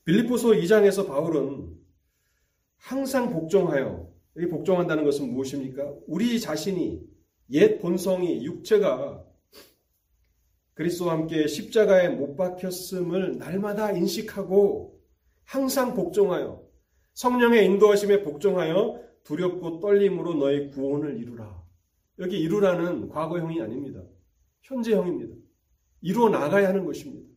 빌립보서 0.05 0.49
2장에서 0.51 1.07
바울은 1.07 1.75
항상 2.77 3.33
복종하여 3.33 4.09
여기 4.37 4.47
복종한다는 4.47 5.03
것은 5.03 5.33
무엇입니까? 5.33 5.93
우리 6.07 6.39
자신이 6.39 7.01
옛 7.51 7.79
본성이 7.79 8.45
육체가 8.45 9.26
그리스도와 10.77 11.13
함께 11.13 11.47
십자가에 11.47 12.09
못 12.09 12.35
박혔음을 12.35 13.39
날마다 13.39 13.91
인식하고 13.93 15.01
항상 15.43 15.95
복종하여 15.95 16.63
성령의 17.13 17.65
인도하심에 17.65 18.21
복종하여 18.21 19.01
두렵고 19.23 19.79
떨림으로 19.79 20.35
너의 20.35 20.69
구원을 20.69 21.17
이루라. 21.17 21.63
여기 22.19 22.39
이루라는 22.39 23.09
과거형이 23.09 23.59
아닙니다. 23.59 24.03
현재형입니다. 24.61 25.35
이루어 26.01 26.29
나가야 26.29 26.67
하는 26.67 26.85
것입니다. 26.85 27.27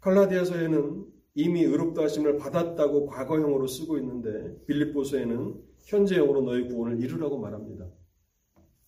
갈라디아서에는 0.00 1.06
이미 1.34 1.62
의롭다 1.62 2.02
하심을 2.02 2.36
받았다고 2.36 3.06
과거형으로 3.06 3.66
쓰고 3.68 3.96
있는데 3.96 4.62
빌립보서에는 4.66 5.62
현재형으로 5.78 6.42
너의 6.42 6.68
구원을 6.68 7.00
이루라고 7.00 7.38
말합니다. 7.38 7.88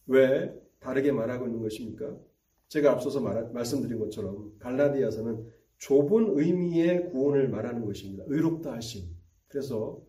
왜 0.09 0.55
다르게 0.81 1.11
말하고 1.11 1.47
있는 1.47 1.63
것입니까? 1.63 2.34
제가 2.69 2.93
앞서서 2.93 3.21
말, 3.21 3.51
말씀드린 3.53 3.99
것처럼 3.99 4.53
갈라디아서는 4.59 5.47
좁은 5.79 6.39
의미의 6.39 7.11
구원을 7.11 7.49
말하는 7.49 7.85
것입니다. 7.85 8.25
의롭다 8.27 8.73
하심. 8.73 9.05
그래서 9.49 10.01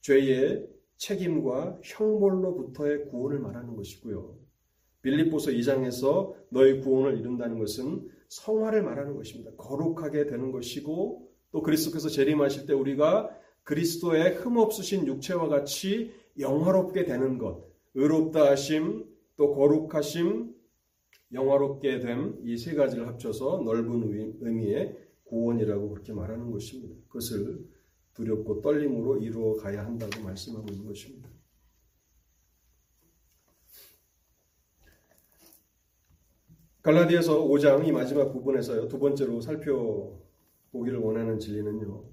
죄의 0.00 0.68
책임과 0.96 1.78
형벌로부터의 1.82 3.06
구원을 3.08 3.38
말하는 3.38 3.76
것이고요. 3.76 4.36
빌립보서 5.02 5.50
2장에서 5.52 6.34
너의 6.50 6.80
구원을 6.80 7.18
이룬다는 7.18 7.58
것은 7.58 8.08
성화를 8.28 8.82
말하는 8.82 9.16
것입니다. 9.16 9.52
거룩하게 9.56 10.26
되는 10.26 10.52
것이고 10.52 11.28
또 11.50 11.62
그리스도께서 11.62 12.08
재림하실 12.08 12.66
때 12.66 12.74
우리가 12.74 13.30
그리스도의 13.62 14.34
흠없으신 14.36 15.06
육체와 15.06 15.48
같이 15.48 16.12
영화롭게 16.38 17.04
되는 17.04 17.38
것, 17.38 17.64
의롭다 17.94 18.50
하심, 18.50 19.04
또 19.36 19.54
거룩하심, 19.54 20.54
영화롭게 21.32 22.00
됨 22.00 22.38
이 22.44 22.56
세 22.56 22.74
가지를 22.74 23.06
합쳐서 23.08 23.62
넓은 23.64 24.02
의미의 24.40 24.96
구원이라고 25.24 25.90
그렇게 25.90 26.12
말하는 26.12 26.50
것입니다. 26.50 26.96
그것을 27.08 27.66
두렵고 28.14 28.62
떨림으로 28.62 29.18
이루어 29.18 29.54
가야 29.56 29.84
한다고 29.84 30.22
말씀하고 30.22 30.66
있는 30.70 30.86
것입니다. 30.86 31.28
갈라디아서 36.82 37.44
5장 37.46 37.86
이 37.86 37.92
마지막 37.92 38.32
부분에서요. 38.32 38.88
두 38.88 38.98
번째로 38.98 39.40
살펴보기를 39.40 40.98
원하는 41.00 41.38
진리는요. 41.38 42.04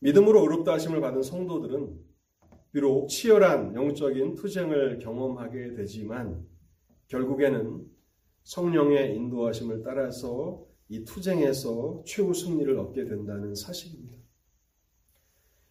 믿음으로 0.00 0.40
의롭다 0.42 0.72
하심을 0.74 1.00
받은 1.00 1.22
성도들은 1.22 1.98
비록 2.72 3.08
치열한 3.08 3.74
영적인 3.74 4.36
투쟁을 4.36 4.98
경험하게 5.00 5.74
되지만 5.74 6.46
결국에는 7.08 7.84
성령의 8.50 9.14
인도하심을 9.14 9.84
따라서 9.84 10.66
이 10.88 11.04
투쟁에서 11.04 12.02
최후 12.04 12.34
승리를 12.34 12.76
얻게 12.80 13.04
된다는 13.04 13.54
사실입니다. 13.54 14.18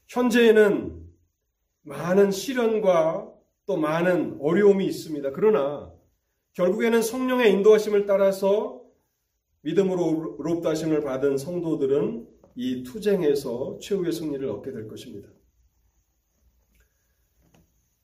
현재에는 0.08 1.06
많은 1.82 2.32
시련과 2.32 3.34
또 3.66 3.76
많은 3.76 4.38
어려움이 4.40 4.86
있습니다. 4.86 5.32
그러나 5.34 5.94
결국에는 6.54 7.02
성령의 7.02 7.52
인도하심을 7.52 8.06
따라서 8.06 8.82
믿음으로 9.62 10.38
의롭다 10.40 10.70
하심을 10.70 11.04
받은 11.04 11.38
성도들은 11.38 12.28
이 12.56 12.84
투쟁에서 12.84 13.78
최후의 13.82 14.14
승리를 14.14 14.48
얻게 14.48 14.72
될 14.72 14.88
것입니다. 14.88 15.28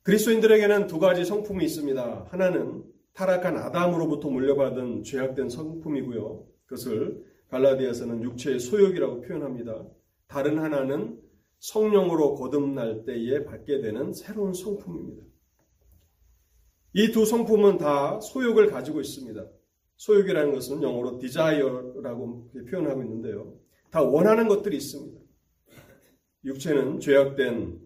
그리스도인들에게는 0.02 0.86
두 0.86 0.98
가지 0.98 1.24
성품이 1.24 1.64
있습니다. 1.64 2.26
하나는 2.28 2.95
타락한 3.16 3.56
아담으로부터 3.56 4.28
물려받은 4.28 5.02
죄악된 5.02 5.48
성품이고요. 5.48 6.46
그것을 6.66 7.24
갈라디아서는 7.48 8.22
육체의 8.22 8.60
소욕이라고 8.60 9.22
표현합니다. 9.22 9.86
다른 10.26 10.58
하나는 10.58 11.18
성령으로 11.58 12.34
거듭날 12.34 13.06
때에 13.06 13.44
받게 13.44 13.80
되는 13.80 14.12
새로운 14.12 14.52
성품입니다. 14.52 15.22
이 16.92 17.10
두 17.12 17.24
성품은 17.24 17.78
다 17.78 18.20
소욕을 18.20 18.70
가지고 18.70 19.00
있습니다. 19.00 19.46
소욕이라는 19.96 20.52
것은 20.52 20.82
영어로 20.82 21.18
desire라고 21.18 22.50
표현하고 22.70 23.02
있는데요. 23.02 23.54
다 23.90 24.02
원하는 24.02 24.46
것들이 24.46 24.76
있습니다. 24.76 25.18
육체는 26.44 27.00
죄악된 27.00 27.80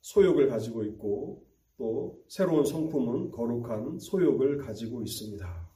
소욕을 0.00 0.48
가지고 0.48 0.82
있고 0.84 1.45
또 1.78 2.22
새로운 2.28 2.64
성품은 2.64 3.30
거룩한 3.32 3.98
소욕을 3.98 4.58
가지고 4.58 5.02
있습니다. 5.02 5.70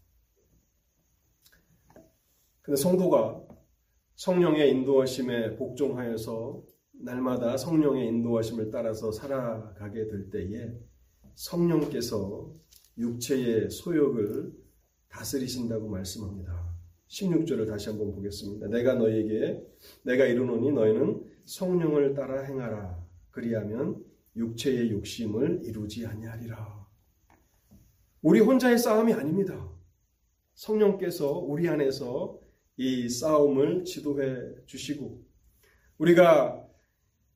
근데 2.62 2.80
성도가 2.80 3.42
성령의 4.14 4.70
인도하심에 4.70 5.56
복종하여서 5.56 6.62
날마다 7.02 7.56
성령의 7.56 8.08
인도하심을 8.08 8.70
따라서 8.70 9.10
살아가게 9.10 10.06
될 10.06 10.30
때에 10.30 10.72
성령께서 11.34 12.54
육체의 12.98 13.70
소욕을 13.70 14.52
다스리신다고 15.08 15.88
말씀합니다. 15.88 16.70
16절을 17.08 17.66
다시 17.66 17.88
한번 17.88 18.12
보겠습니다. 18.14 18.68
내가 18.68 18.94
너에게 18.94 19.66
내가 20.04 20.26
이르노니 20.26 20.70
너희는 20.70 21.24
성령을 21.46 22.14
따라 22.14 22.42
행하라. 22.42 23.02
그리하면 23.30 24.04
육체의 24.36 24.90
욕심을 24.90 25.62
이루지 25.64 26.06
아니하리라. 26.06 26.86
우리 28.22 28.40
혼자의 28.40 28.78
싸움이 28.78 29.12
아닙니다. 29.12 29.68
성령께서 30.54 31.32
우리 31.38 31.68
안에서 31.68 32.38
이 32.76 33.08
싸움을 33.08 33.84
지도해 33.84 34.64
주시고 34.66 35.22
우리가 35.98 36.66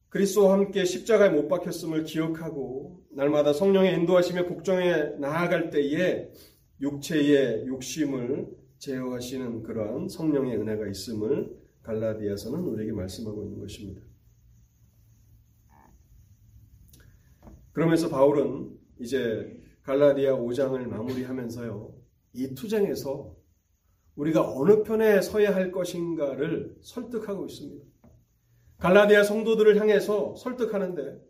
그리스도와 0.08 0.54
함께 0.54 0.84
십자가에 0.84 1.30
못 1.30 1.48
박혔음을 1.48 2.04
기억하고 2.04 3.04
날마다 3.10 3.52
성령의 3.52 3.94
인도하심에 3.94 4.46
복종해 4.46 5.16
나아갈 5.18 5.70
때에 5.70 6.30
육체의 6.80 7.66
욕심을 7.66 8.46
제어하시는 8.78 9.62
그러한 9.62 10.08
성령의 10.08 10.56
은혜가 10.58 10.86
있음을 10.88 11.56
갈라디아서는 11.82 12.60
우리에게 12.60 12.92
말씀하고 12.92 13.44
있는 13.44 13.58
것입니다. 13.60 14.02
그러면서 17.74 18.08
바울은 18.08 18.70
이제 19.00 19.60
갈라디아 19.82 20.36
5장을 20.36 20.78
마무리하면서요. 20.86 21.94
이 22.32 22.54
투쟁에서 22.54 23.36
우리가 24.16 24.48
어느 24.56 24.82
편에 24.82 25.20
서야 25.20 25.54
할 25.54 25.70
것인가를 25.72 26.76
설득하고 26.80 27.46
있습니다. 27.46 27.84
갈라디아 28.78 29.24
성도들을 29.24 29.78
향해서 29.80 30.36
설득하는데 30.36 31.20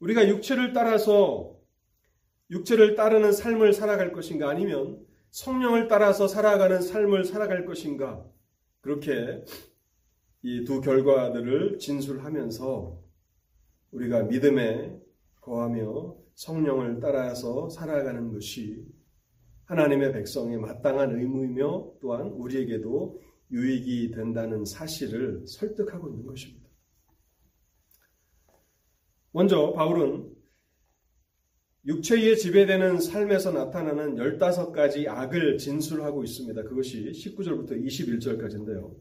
우리가 0.00 0.28
육체를 0.28 0.72
따라서 0.72 1.56
육체를 2.50 2.96
따르는 2.96 3.32
삶을 3.32 3.72
살아갈 3.72 4.12
것인가 4.12 4.50
아니면 4.50 5.06
성령을 5.30 5.86
따라서 5.86 6.26
살아가는 6.26 6.82
삶을 6.82 7.24
살아갈 7.24 7.64
것인가 7.64 8.26
그렇게 8.80 9.44
이 10.42 10.64
두 10.64 10.80
결과들을 10.80 11.78
진술하면서 11.78 12.98
우리가 13.92 14.22
믿음에 14.24 14.98
거하며 15.40 16.16
성령을 16.34 17.00
따라서 17.00 17.68
살아가는 17.68 18.32
것이 18.32 18.84
하나님의 19.64 20.12
백성의 20.12 20.58
마땅한 20.58 21.18
의무이며 21.18 21.92
또한 22.00 22.26
우리에게도 22.28 23.20
유익이 23.52 24.10
된다는 24.12 24.64
사실을 24.64 25.46
설득하고 25.46 26.08
있는 26.08 26.26
것입니다. 26.26 26.68
먼저 29.32 29.72
바울은 29.72 30.34
육체에 31.86 32.34
지배되는 32.34 33.00
삶에서 33.00 33.52
나타나는 33.52 34.16
15가지 34.16 35.08
악을 35.08 35.56
진술하고 35.58 36.24
있습니다. 36.24 36.62
그것이 36.64 37.10
19절부터 37.12 37.82
21절까지인데요. 37.82 38.94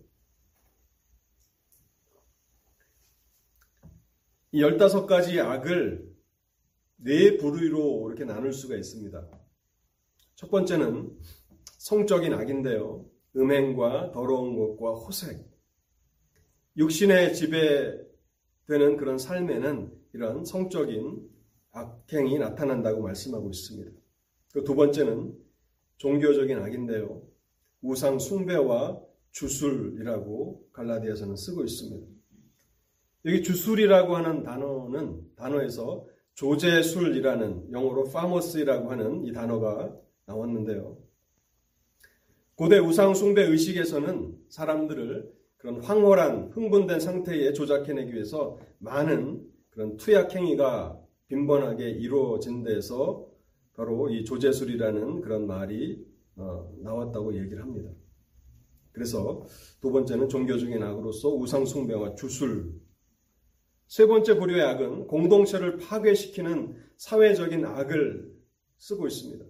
이 4.52 4.62
15가지 4.62 5.40
악을 5.40 6.09
네 7.02 7.38
부류로 7.38 8.10
이렇게 8.10 8.26
나눌 8.26 8.52
수가 8.52 8.76
있습니다. 8.76 9.28
첫 10.36 10.52
번째는 10.52 11.18
성적인 11.78 12.34
악인데요. 12.34 13.06
음행과 13.36 14.12
더러운 14.12 14.58
것과 14.58 14.94
호색. 14.96 15.48
육신의 16.78 17.36
지배되는 17.36 18.98
그런 18.98 19.18
삶에는 19.18 19.94
이런 20.14 20.44
성적인 20.44 21.30
악행이 21.72 22.38
나타난다고 22.40 23.02
말씀하고 23.02 23.50
있습니다. 23.50 23.92
그 24.54 24.64
두 24.64 24.76
번째는 24.76 25.38
종교적인 25.98 26.58
악인데요. 26.60 27.22
우상 27.82 28.20
숭배와 28.20 29.00
주술이라고 29.32 30.70
갈라디아서는 30.74 31.36
쓰고 31.36 31.64
있습니다. 31.64 32.08
여기 33.26 33.44
주술이라고 33.44 34.16
하는 34.16 34.44
단어는 34.44 35.36
단어에서 35.36 36.08
조제술이라는 36.40 37.74
영어로 37.74 38.06
파머스라고 38.06 38.90
하는 38.92 39.26
이 39.26 39.34
단어가 39.34 39.94
나왔는데요. 40.26 40.98
고대 42.56 42.80
우상 42.80 43.14
숭배 43.14 43.44
의식에서는 43.44 44.38
사람들을 44.48 45.34
그런 45.58 45.84
황홀한 45.84 46.52
흥분된 46.54 47.02
상태에 47.02 47.52
조작해내기 47.52 48.14
위해서 48.14 48.58
많은 48.78 49.46
그런 49.70 49.98
투약 49.98 50.34
행위가 50.34 50.98
빈번하게 51.28 51.90
이루어진 51.90 52.64
데서 52.64 53.28
바로 53.74 54.10
이 54.10 54.24
조제술이라는 54.24 55.20
그런 55.20 55.46
말이 55.46 56.06
어, 56.38 56.74
나왔다고 56.82 57.38
얘기를 57.38 57.62
합니다. 57.62 57.92
그래서 58.94 59.46
두 59.82 59.92
번째는 59.92 60.30
종교적인 60.30 60.82
악으로서 60.82 61.36
우상 61.36 61.66
숭배와 61.66 62.16
주술. 62.16 62.80
세 63.90 64.06
번째 64.06 64.38
부류의 64.38 64.62
악은 64.62 65.08
공동체를 65.08 65.78
파괴시키는 65.78 66.76
사회적인 66.98 67.66
악을 67.66 68.32
쓰고 68.78 69.08
있습니다. 69.08 69.44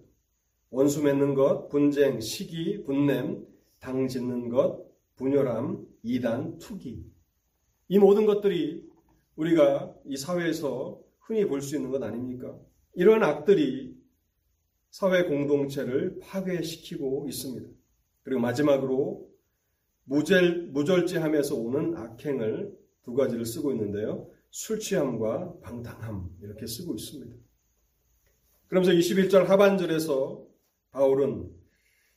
원수 0.70 1.02
맺는 1.02 1.34
것, 1.34 1.68
분쟁, 1.68 2.20
시기, 2.20 2.82
분냄, 2.84 3.46
당 3.80 4.08
짓는 4.08 4.48
것, 4.48 4.86
분열함, 5.16 5.86
이단, 6.02 6.56
투기. 6.56 7.04
이 7.88 7.98
모든 7.98 8.24
것들이 8.24 8.88
우리가 9.36 9.94
이 10.06 10.16
사회에서 10.16 10.98
흔히 11.18 11.44
볼 11.46 11.60
수 11.60 11.76
있는 11.76 11.90
것 11.90 12.02
아닙니까? 12.02 12.58
이러한 12.94 13.22
악들이 13.22 13.94
사회 14.90 15.24
공동체를 15.24 16.18
파괴시키고 16.22 17.26
있습니다. 17.28 17.68
그리고 18.22 18.40
마지막으로 18.40 19.28
무절, 20.04 20.68
무절제함에서 20.68 21.56
오는 21.56 21.94
악행을 21.94 22.79
두 23.02 23.14
가지를 23.14 23.44
쓰고 23.44 23.72
있는데요. 23.72 24.28
술 24.50 24.78
취함과 24.78 25.60
방탕함 25.62 26.30
이렇게 26.42 26.66
쓰고 26.66 26.94
있습니다. 26.94 27.34
그러면서 28.68 28.92
21절 28.92 29.46
하반절에서 29.46 30.46
바울은 30.90 31.50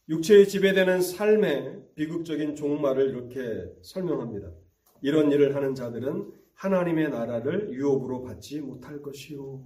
육체에 0.10 0.46
지배되는 0.46 1.02
삶의 1.02 1.82
비극적인 1.96 2.56
종말을 2.56 3.10
이렇게 3.10 3.72
설명합니다. 3.82 4.52
이런 5.02 5.32
일을 5.32 5.56
하는 5.56 5.76
자들은 5.76 6.32
하나님의 6.56 7.10
나라를 7.10 7.74
유업으로 7.74 8.24
받지 8.24 8.62
못할 8.62 9.02
것이요. 9.02 9.64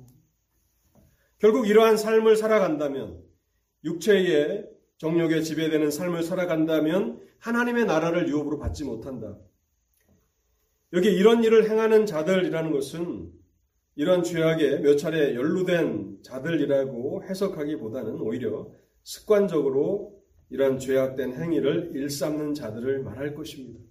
결국 1.39 1.67
이러한 1.67 1.97
삶을 1.97 2.35
살아간다면 2.35 3.21
육체의 3.83 4.67
정욕에 4.97 5.41
지배되는 5.41 5.91
삶을 5.91 6.23
살아간다면 6.23 7.21
하나님의 7.39 7.85
나라를 7.85 8.27
유업으로 8.27 8.57
받지 8.57 8.83
못한다. 8.83 9.37
여기 10.93 11.09
이런 11.09 11.43
일을 11.43 11.69
행하는 11.69 12.05
자들이라는 12.05 12.71
것은 12.71 13.31
이런 13.95 14.23
죄악에 14.23 14.79
몇 14.79 14.95
차례 14.95 15.35
연루된 15.35 16.19
자들이라고 16.21 17.23
해석하기보다는 17.23 18.21
오히려 18.21 18.71
습관적으로 19.03 20.23
이런 20.49 20.79
죄악된 20.79 21.33
행위를 21.33 21.91
일삼는 21.93 22.53
자들을 22.53 23.03
말할 23.03 23.33
것입니다. 23.33 23.81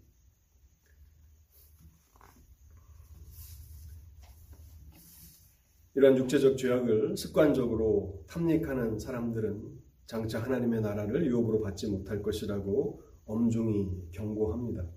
이런 5.94 6.16
육체적 6.16 6.56
죄악을 6.56 7.16
습관적으로 7.16 8.24
탐닉하는 8.28 8.98
사람들은 8.98 9.80
장차 10.06 10.42
하나님의 10.42 10.80
나라를 10.82 11.26
유업으로 11.26 11.60
받지 11.60 11.90
못할 11.90 12.22
것이라고 12.22 13.02
엄중히 13.26 13.90
경고합니다. 14.12 14.95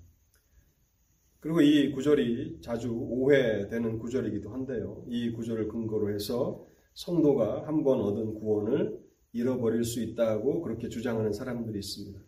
그리고 1.40 1.62
이 1.62 1.92
구절이 1.92 2.60
자주 2.62 2.92
오해되는 2.94 4.00
구절이기도 4.00 4.50
한데요. 4.50 5.06
이 5.08 5.32
구절을 5.32 5.70
근거로 5.70 6.14
해서 6.14 6.66
성도가 6.94 7.66
한 7.66 7.84
번 7.84 8.02
얻은 8.02 8.34
구원을 8.36 9.00
잃어버릴 9.32 9.84
수 9.84 10.02
있다고 10.02 10.62
그렇게 10.62 10.90
주장하는 10.90 11.32
사람들이 11.32 11.80
있습니다. 11.80 12.20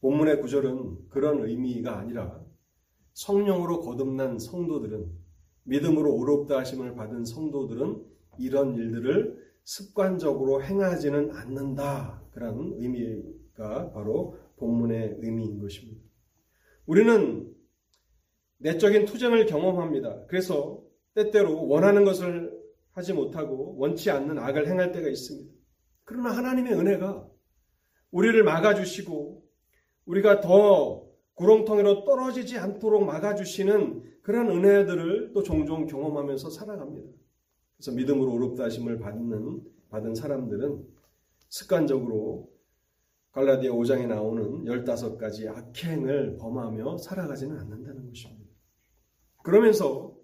본문의 0.00 0.40
구절은 0.40 1.08
그런 1.08 1.46
의미가 1.48 1.98
아니라 1.98 2.44
성령으로 3.14 3.80
거듭난 3.80 4.38
성도들은 4.38 5.10
믿음으로 5.62 6.14
오롭다 6.14 6.58
하심을 6.58 6.94
받은 6.96 7.24
성도들은 7.24 8.04
이런 8.38 8.74
일들을 8.74 9.42
습관적으로 9.62 10.62
행하지는 10.62 11.30
않는다. 11.30 12.22
그런 12.32 12.74
의미가 12.76 13.92
바로 13.92 14.36
본문의 14.56 15.16
의미인 15.20 15.58
것입니다. 15.60 16.02
우리는 16.84 17.53
내적인 18.64 19.04
투쟁을 19.04 19.44
경험합니다. 19.44 20.24
그래서 20.26 20.82
때때로 21.14 21.68
원하는 21.68 22.04
것을 22.04 22.50
하지 22.92 23.12
못하고 23.12 23.76
원치 23.76 24.10
않는 24.10 24.38
악을 24.38 24.66
행할 24.66 24.90
때가 24.90 25.06
있습니다. 25.06 25.52
그러나 26.04 26.30
하나님의 26.30 26.72
은혜가 26.72 27.28
우리를 28.10 28.42
막아주시고 28.42 29.44
우리가 30.06 30.40
더 30.40 31.06
구렁텅이로 31.34 32.04
떨어지지 32.04 32.56
않도록 32.58 33.04
막아주시는 33.04 34.20
그런 34.22 34.50
은혜들을 34.50 35.32
또 35.34 35.42
종종 35.42 35.86
경험하면서 35.86 36.48
살아갑니다. 36.48 37.10
그래서 37.76 37.92
믿음으로 37.92 38.32
오롭다 38.32 38.64
하심을 38.64 38.98
받는, 38.98 39.62
받은 39.90 40.14
사람들은 40.14 40.86
습관적으로 41.50 42.48
갈라디아 43.32 43.72
5장에 43.72 44.06
나오는 44.06 44.64
15가지 44.64 45.48
악행을 45.48 46.38
범하며 46.38 46.96
살아가지는 46.98 47.58
않는다는 47.58 48.06
것입니다. 48.06 48.43
그러면서 49.44 50.16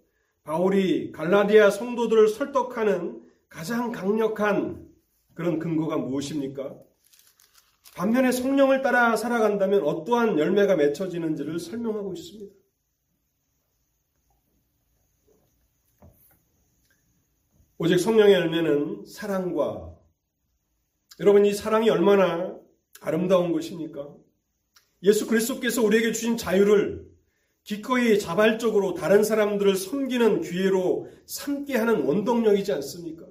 바울이 0.43 1.11
갈라디아 1.11 1.69
성도들을 1.69 2.27
설득하는 2.27 3.23
가장 3.47 3.91
강력한 3.91 4.89
그런 5.35 5.59
근거가 5.59 5.97
무엇입니까? 5.97 6.75
반면에 7.95 8.31
성령을 8.31 8.81
따라 8.81 9.15
살아간다면 9.15 9.83
어떠한 9.83 10.39
열매가 10.39 10.75
맺혀지는지를 10.75 11.59
설명하고 11.59 12.13
있습니다. 12.13 12.55
오직 17.77 17.99
성령의 17.99 18.33
열매는 18.33 19.05
사랑과 19.05 19.95
여러분 21.19 21.45
이 21.45 21.53
사랑이 21.53 21.91
얼마나 21.91 22.57
아름다운 23.01 23.51
것입니까? 23.51 24.15
예수 25.03 25.27
그리스도께서 25.27 25.83
우리에게 25.83 26.11
주신 26.11 26.37
자유를 26.37 27.10
기꺼이 27.71 28.19
자발적으로 28.19 28.95
다른 28.95 29.23
사람들을 29.23 29.77
섬기는 29.77 30.41
기회로 30.41 31.07
삼게 31.25 31.77
하는 31.77 32.03
원동력이지 32.03 32.73
않습니까? 32.73 33.25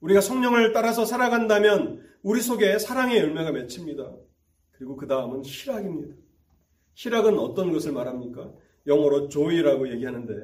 우리가 0.00 0.22
성령을 0.22 0.72
따라서 0.72 1.04
살아간다면 1.04 2.02
우리 2.22 2.40
속에 2.40 2.78
사랑의 2.78 3.18
열매가 3.18 3.52
맺힙니다. 3.52 4.16
그리고 4.70 4.96
그 4.96 5.06
다음은 5.06 5.42
희락입니다. 5.44 6.14
희락은 6.94 7.38
어떤 7.38 7.70
것을 7.70 7.92
말합니까? 7.92 8.50
영어로 8.86 9.28
joy라고 9.28 9.90
얘기하는데 9.90 10.34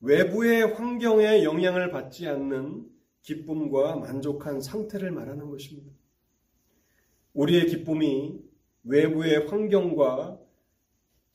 외부의 0.00 0.74
환경에 0.74 1.44
영향을 1.44 1.92
받지 1.92 2.26
않는 2.26 2.84
기쁨과 3.22 3.94
만족한 3.94 4.60
상태를 4.60 5.12
말하는 5.12 5.50
것입니다. 5.50 5.92
우리의 7.34 7.66
기쁨이 7.66 8.40
외부의 8.82 9.46
환경과 9.46 10.47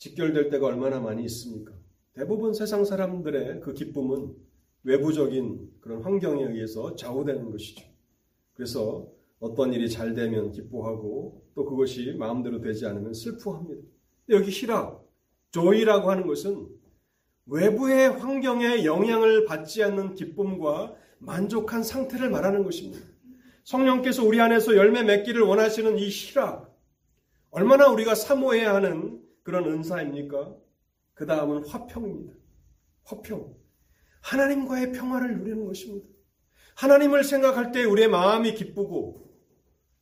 직결될 0.04 0.49
때가 0.49 0.68
얼마나 0.68 0.99
많이 0.99 1.24
있습니까? 1.24 1.72
대부분 2.12 2.54
세상 2.54 2.84
사람들의 2.84 3.62
그 3.62 3.74
기쁨은 3.74 4.36
외부적인 4.84 5.78
그런 5.80 6.01
환경에 6.01 6.43
의해서 6.43 6.93
좌우되는 6.97 7.49
것이죠. 7.51 7.86
그래서 8.54 9.08
어떤 9.39 9.74
일이 9.74 9.89
잘 9.89 10.14
되면 10.14 10.51
기뻐하고 10.51 11.41
또 11.56 11.66
그것이 11.66 12.16
마음대로 12.20 12.60
되지 12.60 12.86
않으면 12.86 13.14
슬퍼합니다. 13.14 13.82
여기 14.28 14.51
희락, 14.51 15.08
조이라고 15.51 16.12
하는 16.12 16.28
것은 16.28 16.68
외부의 17.45 18.10
환경에 18.10 18.84
영향을 18.84 19.45
받지 19.45 19.84
않는 19.84 20.16
기쁨과 20.16 20.95
만족한 21.20 21.82
상태를 21.82 22.30
말하는 22.30 22.66
것입니다. 22.66 23.06
성령께서 23.64 24.26
우리 24.26 24.41
안에서 24.41 24.76
열매 24.76 25.01
맺기를 25.04 25.43
원하시는 25.43 25.97
이 25.97 26.10
희락, 26.10 26.78
얼마나 27.51 27.88
우리가 27.88 28.16
사모해야 28.16 28.76
하는 28.76 29.22
그런 29.44 29.66
은사입니까? 29.66 30.56
그 31.14 31.26
다음은 31.26 31.68
화평입니다. 31.68 32.34
화평. 33.04 33.56
하나님과의 34.22 34.94
평화를 34.94 35.38
누리는 35.38 35.66
것입니다. 35.66 36.08
하나님을 36.76 37.24
생각할 37.24 37.72
때 37.72 37.84
우리의 37.84 38.08
마음이 38.08 38.54
기쁘고 38.54 39.24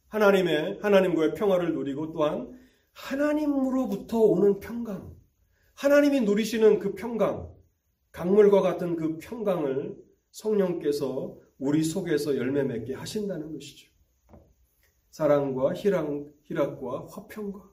하나님의 0.08 0.80
하나님과의 0.82 1.34
평화를 1.34 1.74
누리고 1.74 2.12
또한 2.12 2.58
하나님으로부터 2.94 4.20
오는 4.20 4.60
평강, 4.60 5.16
하나님이 5.76 6.22
누리시는 6.22 6.80
그 6.80 6.94
평강, 6.94 7.54
강물과 8.12 8.62
같은 8.62 8.96
그 8.96 9.18
평강을 9.18 9.96
성령께서 10.32 11.38
우리 11.58 11.84
속에서 11.84 12.36
열매 12.36 12.64
맺게 12.64 12.94
하신다는 12.94 13.54
것이죠. 13.54 13.90
사랑과 15.12 15.74
희락, 15.74 16.10
희락과 16.44 17.08
화평과 17.10 17.70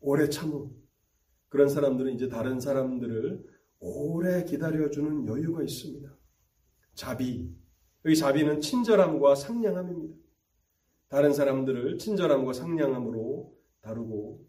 오래 0.00 0.28
참음. 0.28 0.85
그런 1.48 1.68
사람들은 1.68 2.12
이제 2.14 2.28
다른 2.28 2.60
사람들을 2.60 3.44
오래 3.78 4.44
기다려주는 4.44 5.26
여유가 5.28 5.62
있습니다. 5.62 6.16
자비. 6.94 7.54
여기 8.04 8.16
자비는 8.16 8.60
친절함과 8.60 9.34
상냥함입니다. 9.34 10.16
다른 11.08 11.32
사람들을 11.32 11.98
친절함과 11.98 12.52
상냥함으로 12.52 13.56
다루고 13.80 14.46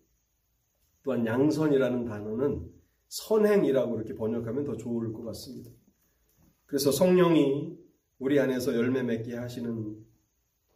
또한 1.03 1.25
양선이라는 1.25 2.05
단어는 2.05 2.71
선행이라고 3.07 3.95
이렇게 3.95 4.15
번역하면 4.15 4.63
더 4.63 4.75
좋을 4.75 5.13
것 5.13 5.23
같습니다. 5.23 5.71
그래서 6.65 6.91
성령이 6.91 7.77
우리 8.19 8.39
안에서 8.39 8.75
열매 8.75 9.03
맺게 9.03 9.35
하시는 9.35 10.05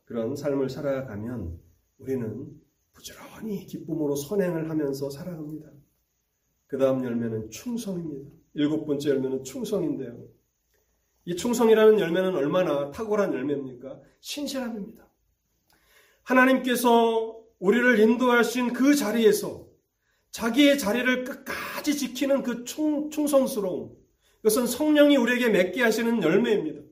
그런 0.06 0.36
삶을 0.36 0.70
살아가면 0.70 1.60
우리는 1.98 2.62
부지런히 2.94 3.66
기쁨으로 3.66 4.16
선행을 4.16 4.70
하면서 4.70 5.10
살아갑니다. 5.10 5.70
그 6.72 6.78
다음 6.78 7.04
열매는 7.04 7.50
충성입니다. 7.50 8.32
일곱 8.54 8.86
번째 8.86 9.10
열매는 9.10 9.44
충성인데요. 9.44 10.24
이 11.26 11.36
충성이라는 11.36 12.00
열매는 12.00 12.34
얼마나 12.34 12.92
탁월한 12.92 13.34
열매입니까? 13.34 14.00
신실함입니다. 14.22 15.06
하나님께서 16.24 17.38
우리를 17.60 18.00
인도하신 18.00 18.72
그 18.72 18.96
자리에서 18.96 19.68
자기의 20.30 20.80
자리를 20.80 21.26
끝까지 21.26 21.98
지키는 21.98 22.42
그 22.42 22.64
충, 22.64 23.10
충성스러움. 23.10 23.94
그것은 24.38 24.66
성령이 24.66 25.18
우리에게 25.18 25.50
맺게 25.50 25.84
하시는 25.84 26.24
열매입니다. 26.24 26.84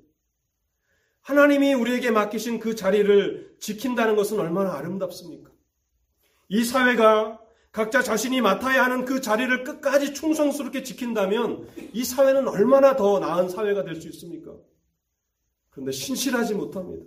하나님이 1.21 1.73
우리에게 1.73 2.11
맡기신 2.11 2.59
그 2.59 2.75
자리를 2.75 3.55
지킨다는 3.61 4.17
것은 4.17 4.41
얼마나 4.41 4.73
아름답습니까? 4.73 5.49
이 6.49 6.65
사회가 6.65 7.39
각자 7.71 8.01
자신이 8.01 8.41
맡아야 8.41 8.83
하는 8.83 9.05
그 9.05 9.21
자리를 9.21 9.63
끝까지 9.63 10.13
충성스럽게 10.13 10.83
지킨다면 10.83 11.67
이 11.93 12.03
사회는 12.03 12.47
얼마나 12.47 12.95
더 12.95 13.19
나은 13.19 13.49
사회가 13.49 13.83
될 13.83 13.95
수 14.01 14.07
있습니까? 14.09 14.55
그런데 15.69 15.91
신실하지 15.91 16.55
못합니다. 16.55 17.05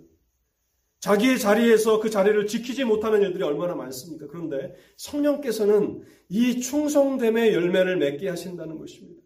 자기의 0.99 1.37
자리에서 1.37 1.99
그 1.99 2.09
자리를 2.09 2.47
지키지 2.47 2.85
못하는 2.85 3.21
일들이 3.21 3.43
얼마나 3.43 3.75
많습니까? 3.75 4.27
그런데 4.27 4.73
성령께서는 4.95 6.01
이 6.29 6.61
충성됨의 6.61 7.53
열매를 7.53 7.97
맺게 7.97 8.29
하신다는 8.29 8.77
것입니다. 8.77 9.21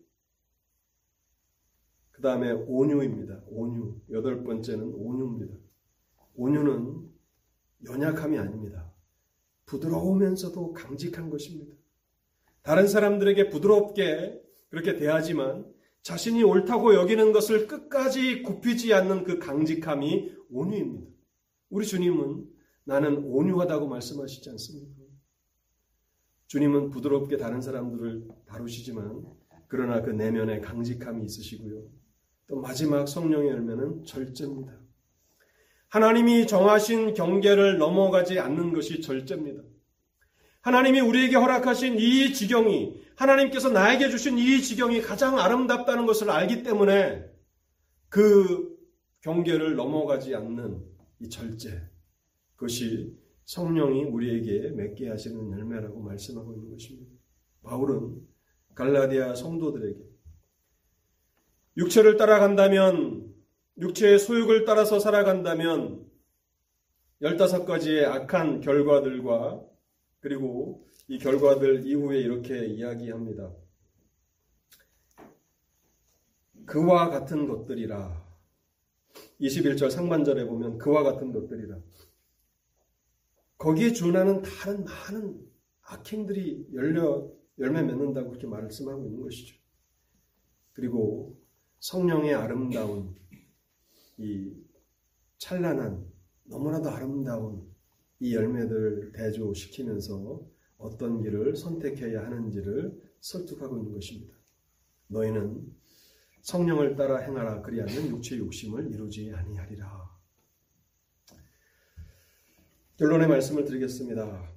그 2.12 2.24
다음에 2.24 2.52
온유입니다. 2.52 3.44
온유. 3.46 3.96
여덟 4.10 4.44
번째는 4.44 4.92
온유입니다. 4.96 5.56
온유는 6.36 7.12
연약함이 7.86 8.40
아닙니다. 8.40 8.92
부드러우면서도 9.68 10.74
강직한 10.74 11.30
것입니다. 11.30 11.76
다른 12.64 12.88
사람들에게 12.88 13.50
부드럽게 13.50 14.42
그렇게 14.70 14.98
대하지만 14.98 15.66
자신이 16.02 16.44
옳다고 16.44 16.96
여기는 16.96 17.32
것을 17.32 17.68
끝까지 17.68 18.42
굽히지 18.42 18.94
않는 18.94 19.24
그 19.24 19.40
강직함이 19.40 20.32
온유입니다. 20.50 21.12
우리 21.70 21.86
주님은 21.86 22.50
나는 22.86 23.18
온유하다고 23.26 23.88
말씀하시지 23.88 24.50
않습니까? 24.50 25.04
주님은 26.48 26.92
부드럽게 26.92 27.36
다른 27.38 27.62
사람들을 27.62 28.28
다루시지만 28.46 29.26
그러나 29.68 30.02
그 30.02 30.12
내면에 30.12 30.62
강직함이 30.62 31.26
있으시고요. 31.26 31.84
또 32.48 32.62
마지막 32.62 33.06
성령의 33.06 33.50
열매는 33.50 34.06
절제입니다. 34.06 34.77
하나님이 35.90 36.48
정하신 36.48 37.14
경계를 37.14 37.78
넘어가지 37.78 38.40
않는 38.40 38.74
것이 38.74 39.02
절제입니다. 39.02 39.64
하나님이 40.62 41.00
우리에게 41.00 41.38
허락하신 41.38 41.98
이 41.98 42.34
지경이 42.34 43.02
하나님께서 43.16 43.70
나에게 43.70 44.10
주신 44.10 44.38
이 44.38 44.62
지경이 44.62 45.02
가장 45.02 45.40
아름답다는 45.40 46.06
것을 46.06 46.30
알기 46.30 46.64
때문에 46.64 47.26
그 48.10 48.78
경계를 49.22 49.76
넘어가지 49.76 50.36
않는 50.36 50.84
이 51.20 51.30
절제 51.30 51.82
그것이 52.56 53.18
성령이 53.46 54.04
우리에게 54.04 54.72
맺게 54.72 55.10
하시는 55.10 55.52
열매라고 55.52 56.02
말씀하고 56.02 56.54
있는 56.54 56.70
것입니다. 56.72 57.12
바울은 57.64 58.22
갈라디아 58.76 59.36
성도들에게 59.36 60.00
육체를 61.78 62.18
따라간다면 62.18 63.27
육체의 63.80 64.20
소욕을 64.20 64.66
따라서 64.66 65.00
살아간다면 65.00 66.10
15가지의 67.22 68.06
악한 68.06 68.62
결과들과 68.62 69.62
그리고 70.20 70.88
이 71.08 71.18
결과들 71.20 71.86
이후에 71.86 72.20
이렇게 72.20 72.66
이야기합니다. 72.66 73.54
그와 76.66 77.10
같은 77.10 77.48
것들이라 77.48 78.28
21절 79.40 79.90
상반절에 79.90 80.46
보면 80.46 80.78
그와 80.78 81.04
같은 81.04 81.32
것들이라. 81.32 81.78
거기에 83.58 83.94
준하는 83.94 84.42
다른 84.42 84.84
많은 84.84 85.48
악행들이 85.82 86.68
열려 86.74 87.30
열매 87.60 87.82
맺는다고 87.82 88.30
그렇게 88.30 88.46
말씀하고 88.48 89.06
있는 89.06 89.22
것이죠. 89.22 89.56
그리고 90.74 91.40
성령의 91.80 92.36
아름다운 92.36 93.16
이 94.18 94.54
찬란한 95.38 96.12
너무나도 96.46 96.90
아름다운 96.90 97.72
이 98.20 98.34
열매들을 98.36 99.12
대조시키면서 99.14 100.46
어떤 100.78 101.22
길을 101.22 101.56
선택해야 101.56 102.24
하는지를 102.26 103.00
설득하고 103.20 103.78
있는 103.78 103.94
것입니다. 103.94 104.36
너희는 105.08 105.76
성령을 106.42 106.96
따라 106.96 107.18
행하라 107.18 107.62
그리하면 107.62 108.08
육체의 108.08 108.42
욕심을 108.42 108.92
이루지 108.92 109.34
아니하리라. 109.34 110.18
결론의 112.98 113.28
말씀을 113.28 113.66
드리겠습니다. 113.66 114.50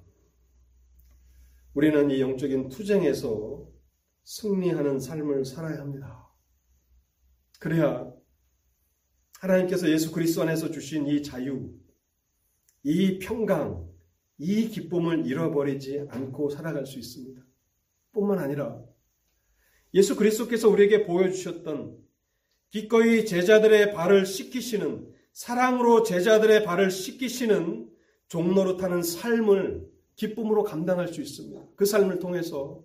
우리는 1.73 2.09
이 2.09 2.19
영적인 2.21 2.69
투쟁에서 2.69 3.69
승리하는 4.23 4.99
삶을 4.99 5.45
살아야 5.45 5.79
합니다. 5.79 6.29
그래야 7.59 8.10
하나님께서 9.41 9.89
예수 9.89 10.11
그리스도 10.11 10.43
안에서 10.43 10.69
주신 10.69 11.07
이 11.07 11.23
자유, 11.23 11.73
이 12.83 13.17
평강, 13.19 13.89
이 14.37 14.69
기쁨을 14.69 15.25
잃어버리지 15.25 16.05
않고 16.09 16.49
살아갈 16.49 16.85
수 16.85 16.99
있습니다. 16.99 17.41
뿐만 18.11 18.39
아니라 18.39 18.79
예수 19.93 20.15
그리스도께서 20.15 20.69
우리에게 20.69 21.05
보여주셨던 21.05 21.97
기꺼이 22.69 23.25
제자들의 23.25 23.93
발을 23.93 24.25
씻기시는 24.25 25.11
사랑으로 25.33 26.03
제자들의 26.03 26.63
발을 26.63 26.91
씻기시는 26.91 27.89
종로로 28.27 28.77
타는 28.77 29.01
삶을 29.01 29.89
기쁨으로 30.15 30.63
감당할 30.63 31.07
수 31.07 31.19
있습니다. 31.19 31.65
그 31.75 31.85
삶을 31.85 32.19
통해서 32.19 32.83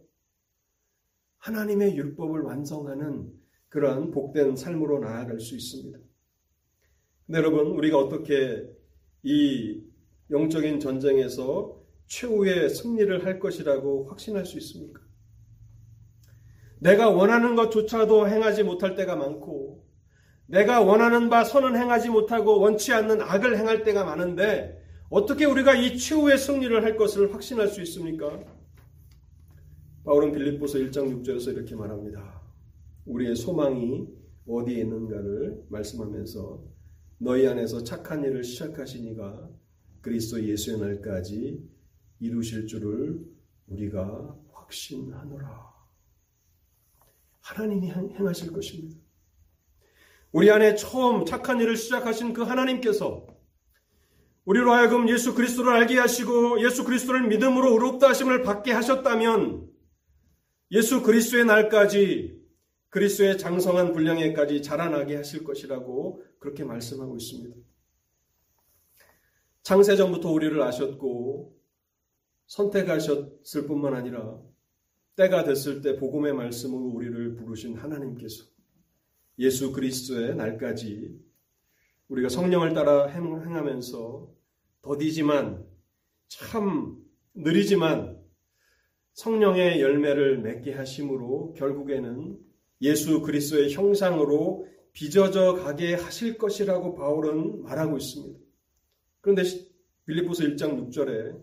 하나님의 1.38 1.96
율법을 1.96 2.40
완성하는 2.40 3.32
그러한 3.68 4.11
복된 4.11 4.57
삶으로 4.57 5.00
나아갈 5.00 5.38
수 5.38 5.54
있습니다. 5.54 5.98
근데 7.27 7.39
여러분, 7.39 7.66
우리가 7.66 7.99
어떻게 7.99 8.68
이 9.22 9.83
영적인 10.31 10.81
전쟁에서 10.81 11.81
최후의 12.07 12.70
승리를 12.70 13.24
할 13.24 13.41
것이라고 13.41 14.07
확신할 14.07 14.47
수 14.47 14.57
있습니까? 14.59 15.01
내가 16.79 17.11
원하는 17.11 17.57
것조차도 17.57 18.29
행하지 18.29 18.62
못할 18.62 18.95
때가 18.95 19.16
많고, 19.16 19.85
내가 20.47 20.81
원하는 20.81 21.29
바 21.29 21.43
선은 21.43 21.74
행하지 21.74 22.11
못하고 22.11 22.61
원치 22.61 22.93
않는 22.93 23.20
악을 23.20 23.59
행할 23.59 23.83
때가 23.83 24.05
많은데, 24.05 24.81
어떻게 25.09 25.45
우리가 25.45 25.74
이 25.74 25.99
최후의 25.99 26.39
승리를 26.39 26.85
할 26.85 26.97
것을 26.97 27.35
확신할 27.35 27.68
수 27.68 27.83
있습니까? 27.83 28.45
바울은 30.05 30.31
빌립보서 30.31 30.79
1장 30.79 31.24
6절에서 31.24 31.53
이렇게 31.55 31.74
말합니다. 31.74 32.41
우리의 33.07 33.35
소망이 33.35 34.07
어디에 34.47 34.83
있는가를 34.83 35.64
말씀하면서 35.68 36.76
너희 37.18 37.46
안에서 37.46 37.82
착한 37.82 38.22
일을 38.24 38.44
시작하시니가 38.44 39.48
그리스도 40.02 40.42
예수의 40.42 40.78
날까지 40.78 41.66
이루실 42.20 42.66
줄을 42.66 43.24
우리가 43.68 44.36
확신하노라. 44.52 45.74
하나님이 47.40 47.90
행하실 47.90 48.52
것입니다. 48.52 49.00
우리 50.32 50.50
안에 50.50 50.74
처음 50.74 51.24
착한 51.24 51.60
일을 51.60 51.76
시작하신 51.76 52.34
그 52.34 52.42
하나님께서 52.42 53.26
우리로 54.44 54.72
하여금 54.72 55.08
예수 55.08 55.34
그리스도를 55.34 55.72
알게 55.72 55.98
하시고 55.98 56.62
예수 56.62 56.84
그리스도를 56.84 57.26
믿음으로 57.28 57.72
의롭다 57.72 58.10
하심을 58.10 58.42
받게 58.42 58.72
하셨다면 58.72 59.68
예수 60.72 61.02
그리스도의 61.02 61.46
날까지 61.46 62.46
그리스도의 62.90 63.38
장성한 63.38 63.92
분량에까지 63.92 64.62
자라나게 64.62 65.16
하실 65.16 65.44
것이라고 65.44 66.22
그렇게 66.47 66.62
말씀하고 66.62 67.16
있습니다. 67.16 67.57
창세전부터 69.62 70.30
우리를 70.30 70.62
아셨고 70.62 71.59
선택하셨을 72.47 73.66
뿐만 73.66 73.94
아니라 73.94 74.40
때가 75.16 75.42
됐을 75.42 75.82
때 75.82 75.97
복음의 75.97 76.34
말씀으로 76.34 76.84
우리를 76.84 77.34
부르신 77.34 77.74
하나님께서 77.74 78.44
예수 79.40 79.72
그리스도의 79.72 80.36
날까지 80.36 81.20
우리가 82.09 82.28
성령을 82.28 82.74
따라 82.74 83.09
행하면서 83.09 84.32
더디지만 84.82 85.66
참 86.28 87.05
느리지만 87.34 88.22
성령의 89.14 89.80
열매를 89.80 90.38
맺게 90.42 90.74
하심으로 90.74 91.55
결국에는 91.55 92.38
예수 92.82 93.20
그리스도의 93.22 93.72
형상으로 93.72 94.76
빚어져 94.97 95.53
가게 95.57 95.92
하실 95.92 96.38
것이라고 96.38 96.94
바울은 96.94 97.62
말하고 97.64 97.99
있습니다. 97.99 98.40
그런데 99.20 99.42
빌립보서 100.07 100.44
1장 100.44 100.88
6절에 100.88 101.38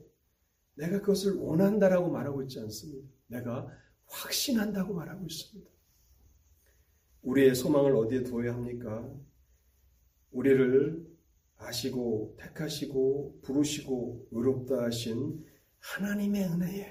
내가 0.73 0.99
그것을 1.01 1.35
원한다라고 1.35 2.09
말하고 2.09 2.41
있지 2.41 2.59
않습니다. 2.61 3.07
내가 3.27 3.67
확신한다고 4.07 4.95
말하고 4.95 5.27
있습니다. 5.27 5.69
우리의 7.21 7.53
소망을 7.53 7.95
어디에 7.95 8.23
두어야 8.23 8.55
합니까? 8.55 9.07
우리를 10.31 11.05
아시고 11.57 12.35
택하시고 12.39 13.41
부르시고 13.43 14.29
의롭다 14.31 14.85
하신 14.85 15.45
하나님의 15.77 16.43
은혜에 16.45 16.87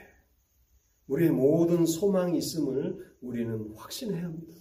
우리의 1.08 1.32
모든 1.32 1.84
소망이 1.86 2.38
있음을 2.38 3.16
우리는 3.20 3.72
확신해야 3.74 4.22
합니다. 4.26 4.54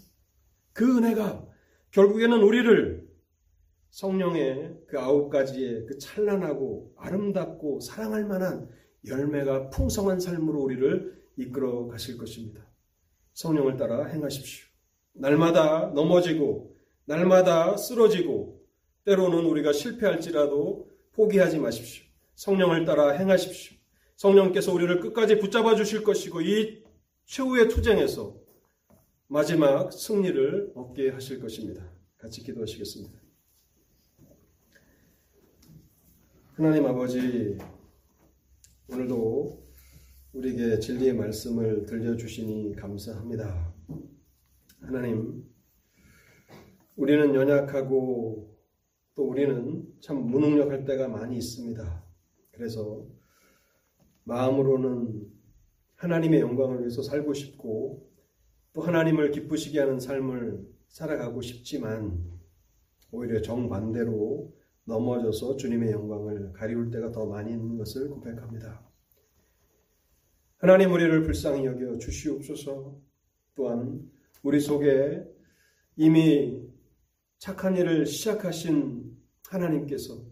그 0.73 0.97
은혜가 0.97 1.50
결국에는 1.91 2.41
우리를 2.41 3.07
성령의 3.89 4.77
그 4.87 4.99
아홉 4.99 5.29
가지의 5.29 5.85
그 5.85 5.97
찬란하고 5.97 6.93
아름답고 6.95 7.81
사랑할 7.81 8.25
만한 8.25 8.69
열매가 9.05 9.69
풍성한 9.69 10.19
삶으로 10.19 10.61
우리를 10.61 11.21
이끌어 11.37 11.87
가실 11.87 12.17
것입니다. 12.17 12.65
성령을 13.33 13.77
따라 13.77 14.05
행하십시오. 14.05 14.67
날마다 15.13 15.91
넘어지고, 15.93 16.75
날마다 17.05 17.75
쓰러지고, 17.75 18.61
때로는 19.03 19.45
우리가 19.45 19.73
실패할지라도 19.73 20.89
포기하지 21.13 21.59
마십시오. 21.59 22.05
성령을 22.35 22.85
따라 22.85 23.11
행하십시오. 23.11 23.77
성령께서 24.15 24.71
우리를 24.71 24.99
끝까지 24.99 25.39
붙잡아 25.39 25.75
주실 25.75 26.03
것이고, 26.03 26.41
이 26.41 26.83
최후의 27.25 27.67
투쟁에서 27.69 28.40
마지막 29.31 29.93
승리를 29.93 30.73
얻게 30.75 31.09
하실 31.09 31.39
것입니다. 31.39 31.89
같이 32.17 32.43
기도하시겠습니다. 32.43 33.17
하나님 36.55 36.85
아버지, 36.85 37.57
오늘도 38.89 39.65
우리에게 40.33 40.79
진리의 40.79 41.13
말씀을 41.13 41.85
들려주시니 41.85 42.75
감사합니다. 42.75 43.73
하나님, 44.81 45.45
우리는 46.97 47.33
연약하고 47.33 48.53
또 49.15 49.23
우리는 49.29 49.87
참 50.01 50.25
무능력할 50.29 50.83
때가 50.83 51.07
많이 51.07 51.37
있습니다. 51.37 52.05
그래서 52.51 53.07
마음으로는 54.25 55.25
하나님의 55.95 56.41
영광을 56.41 56.81
위해서 56.81 57.01
살고 57.01 57.33
싶고 57.33 58.10
또 58.73 58.81
하나님을 58.81 59.31
기쁘시게 59.31 59.79
하는 59.79 59.99
삶을 59.99 60.65
살아가고 60.87 61.41
싶지만 61.41 62.23
오히려 63.11 63.41
정반대로 63.41 64.53
넘어져서 64.85 65.57
주님의 65.57 65.91
영광을 65.91 66.53
가리울 66.53 66.91
때가 66.91 67.11
더 67.11 67.25
많이 67.25 67.51
있는 67.51 67.77
것을 67.77 68.09
고백합니다. 68.09 68.81
하나님 70.57 70.91
우리를 70.91 71.23
불쌍히 71.23 71.65
여겨 71.65 71.97
주시옵소서 71.97 72.97
또한 73.55 74.09
우리 74.43 74.59
속에 74.59 75.23
이미 75.97 76.61
착한 77.37 77.75
일을 77.75 78.05
시작하신 78.05 79.17
하나님께서 79.47 80.23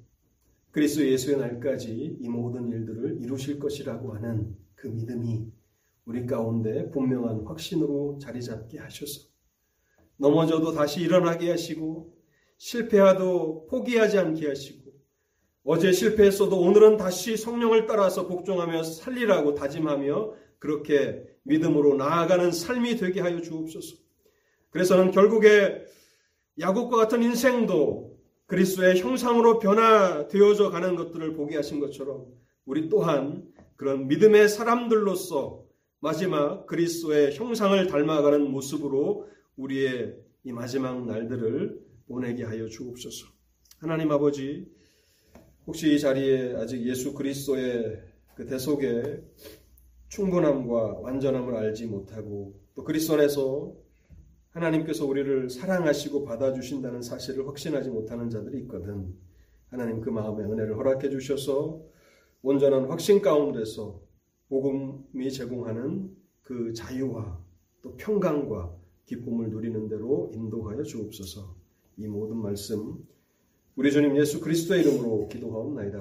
그리스도 0.72 1.06
예수의 1.06 1.38
날까지 1.38 2.18
이 2.22 2.30
모든 2.30 2.70
일들을 2.70 3.22
이루실 3.22 3.60
것이라고 3.60 4.14
하는 4.14 4.56
그 4.76 4.88
믿음이 4.88 5.52
우리 6.10 6.26
가운데 6.26 6.90
분명한 6.90 7.46
확신으로 7.46 8.18
자리 8.20 8.42
잡게 8.42 8.80
하셔서 8.80 9.28
넘어져도 10.18 10.72
다시 10.72 11.02
일어나게 11.02 11.52
하시고 11.52 12.18
실패하도 12.58 13.68
포기하지 13.68 14.18
않게 14.18 14.48
하시고 14.48 14.92
어제 15.64 15.92
실패했어도 15.92 16.60
오늘은 16.60 16.98
다시 16.98 17.38
성령을 17.38 17.86
따라서 17.86 18.26
복종하며 18.26 18.82
살리라고 18.82 19.54
다짐하며 19.54 20.34
그렇게 20.58 21.24
믿음으로 21.44 21.94
나아가는 21.94 22.52
삶이 22.52 22.96
되게 22.96 23.22
하여 23.22 23.40
주옵소서. 23.40 23.96
그래서는 24.72 25.12
결국에 25.12 25.86
야곱과 26.60 26.98
같은 26.98 27.22
인생도 27.22 28.18
그리스도의 28.48 29.00
형상으로 29.00 29.60
변화되어져 29.60 30.72
가는 30.72 30.96
것들을 30.96 31.36
보게 31.36 31.56
하신 31.56 31.80
것처럼 31.80 32.26
우리 32.66 32.90
또한 32.90 33.48
그런 33.76 34.08
믿음의 34.08 34.50
사람들로서 34.50 35.69
마지막 36.02 36.66
그리스도의 36.66 37.36
형상을 37.36 37.88
닮아가는 37.88 38.50
모습으로 38.50 39.28
우리의 39.58 40.16
이 40.46 40.52
마지막 40.54 41.06
날들을 41.06 41.78
보내게 42.08 42.46
하여 42.46 42.68
주옵소서. 42.68 43.28
하나님 43.80 44.10
아버지, 44.12 44.66
혹시 45.68 45.94
이 45.94 46.00
자리에 46.00 46.56
아직 46.56 46.86
예수 46.88 47.14
그리스도의 47.14 48.02
그 48.36 48.46
대속의 48.46 49.24
충분함과 50.08 51.00
완전함을 51.02 51.56
알지 51.56 51.88
못하고 51.88 52.58
또 52.76 52.84
그리스도 52.86 53.16
안에서 53.16 53.74
하나님께서 54.52 55.06
우리를 55.06 55.50
사랑하시고 55.50 56.24
받아주신다는 56.24 57.02
사실을 57.02 57.46
확신하지 57.46 57.90
못하는 57.90 58.30
자들이 58.30 58.60
있거든. 58.62 59.14
하나님 59.68 60.00
그 60.00 60.10
마음에 60.10 60.46
은혜를 60.46 60.78
허락해 60.78 61.10
주셔서 61.10 61.82
온전한 62.42 62.86
확신 62.86 63.22
가운데서 63.22 64.09
복음이 64.50 65.32
제공하는 65.32 66.16
그 66.44 66.74
자유와 66.74 67.40
또 67.82 67.96
평강과 67.96 68.76
기쁨을 69.06 69.50
누리는 69.50 69.88
대로 69.88 70.32
인도하여 70.34 70.84
주옵소서. 70.84 71.56
이 71.98 72.08
모든 72.08 72.38
말씀 72.38 73.08
우리 73.76 73.92
주님 73.92 74.18
예수 74.18 74.42
그리스도의 74.42 74.82
이름으로 74.82 75.28
기도하옵나이다. 75.28 76.00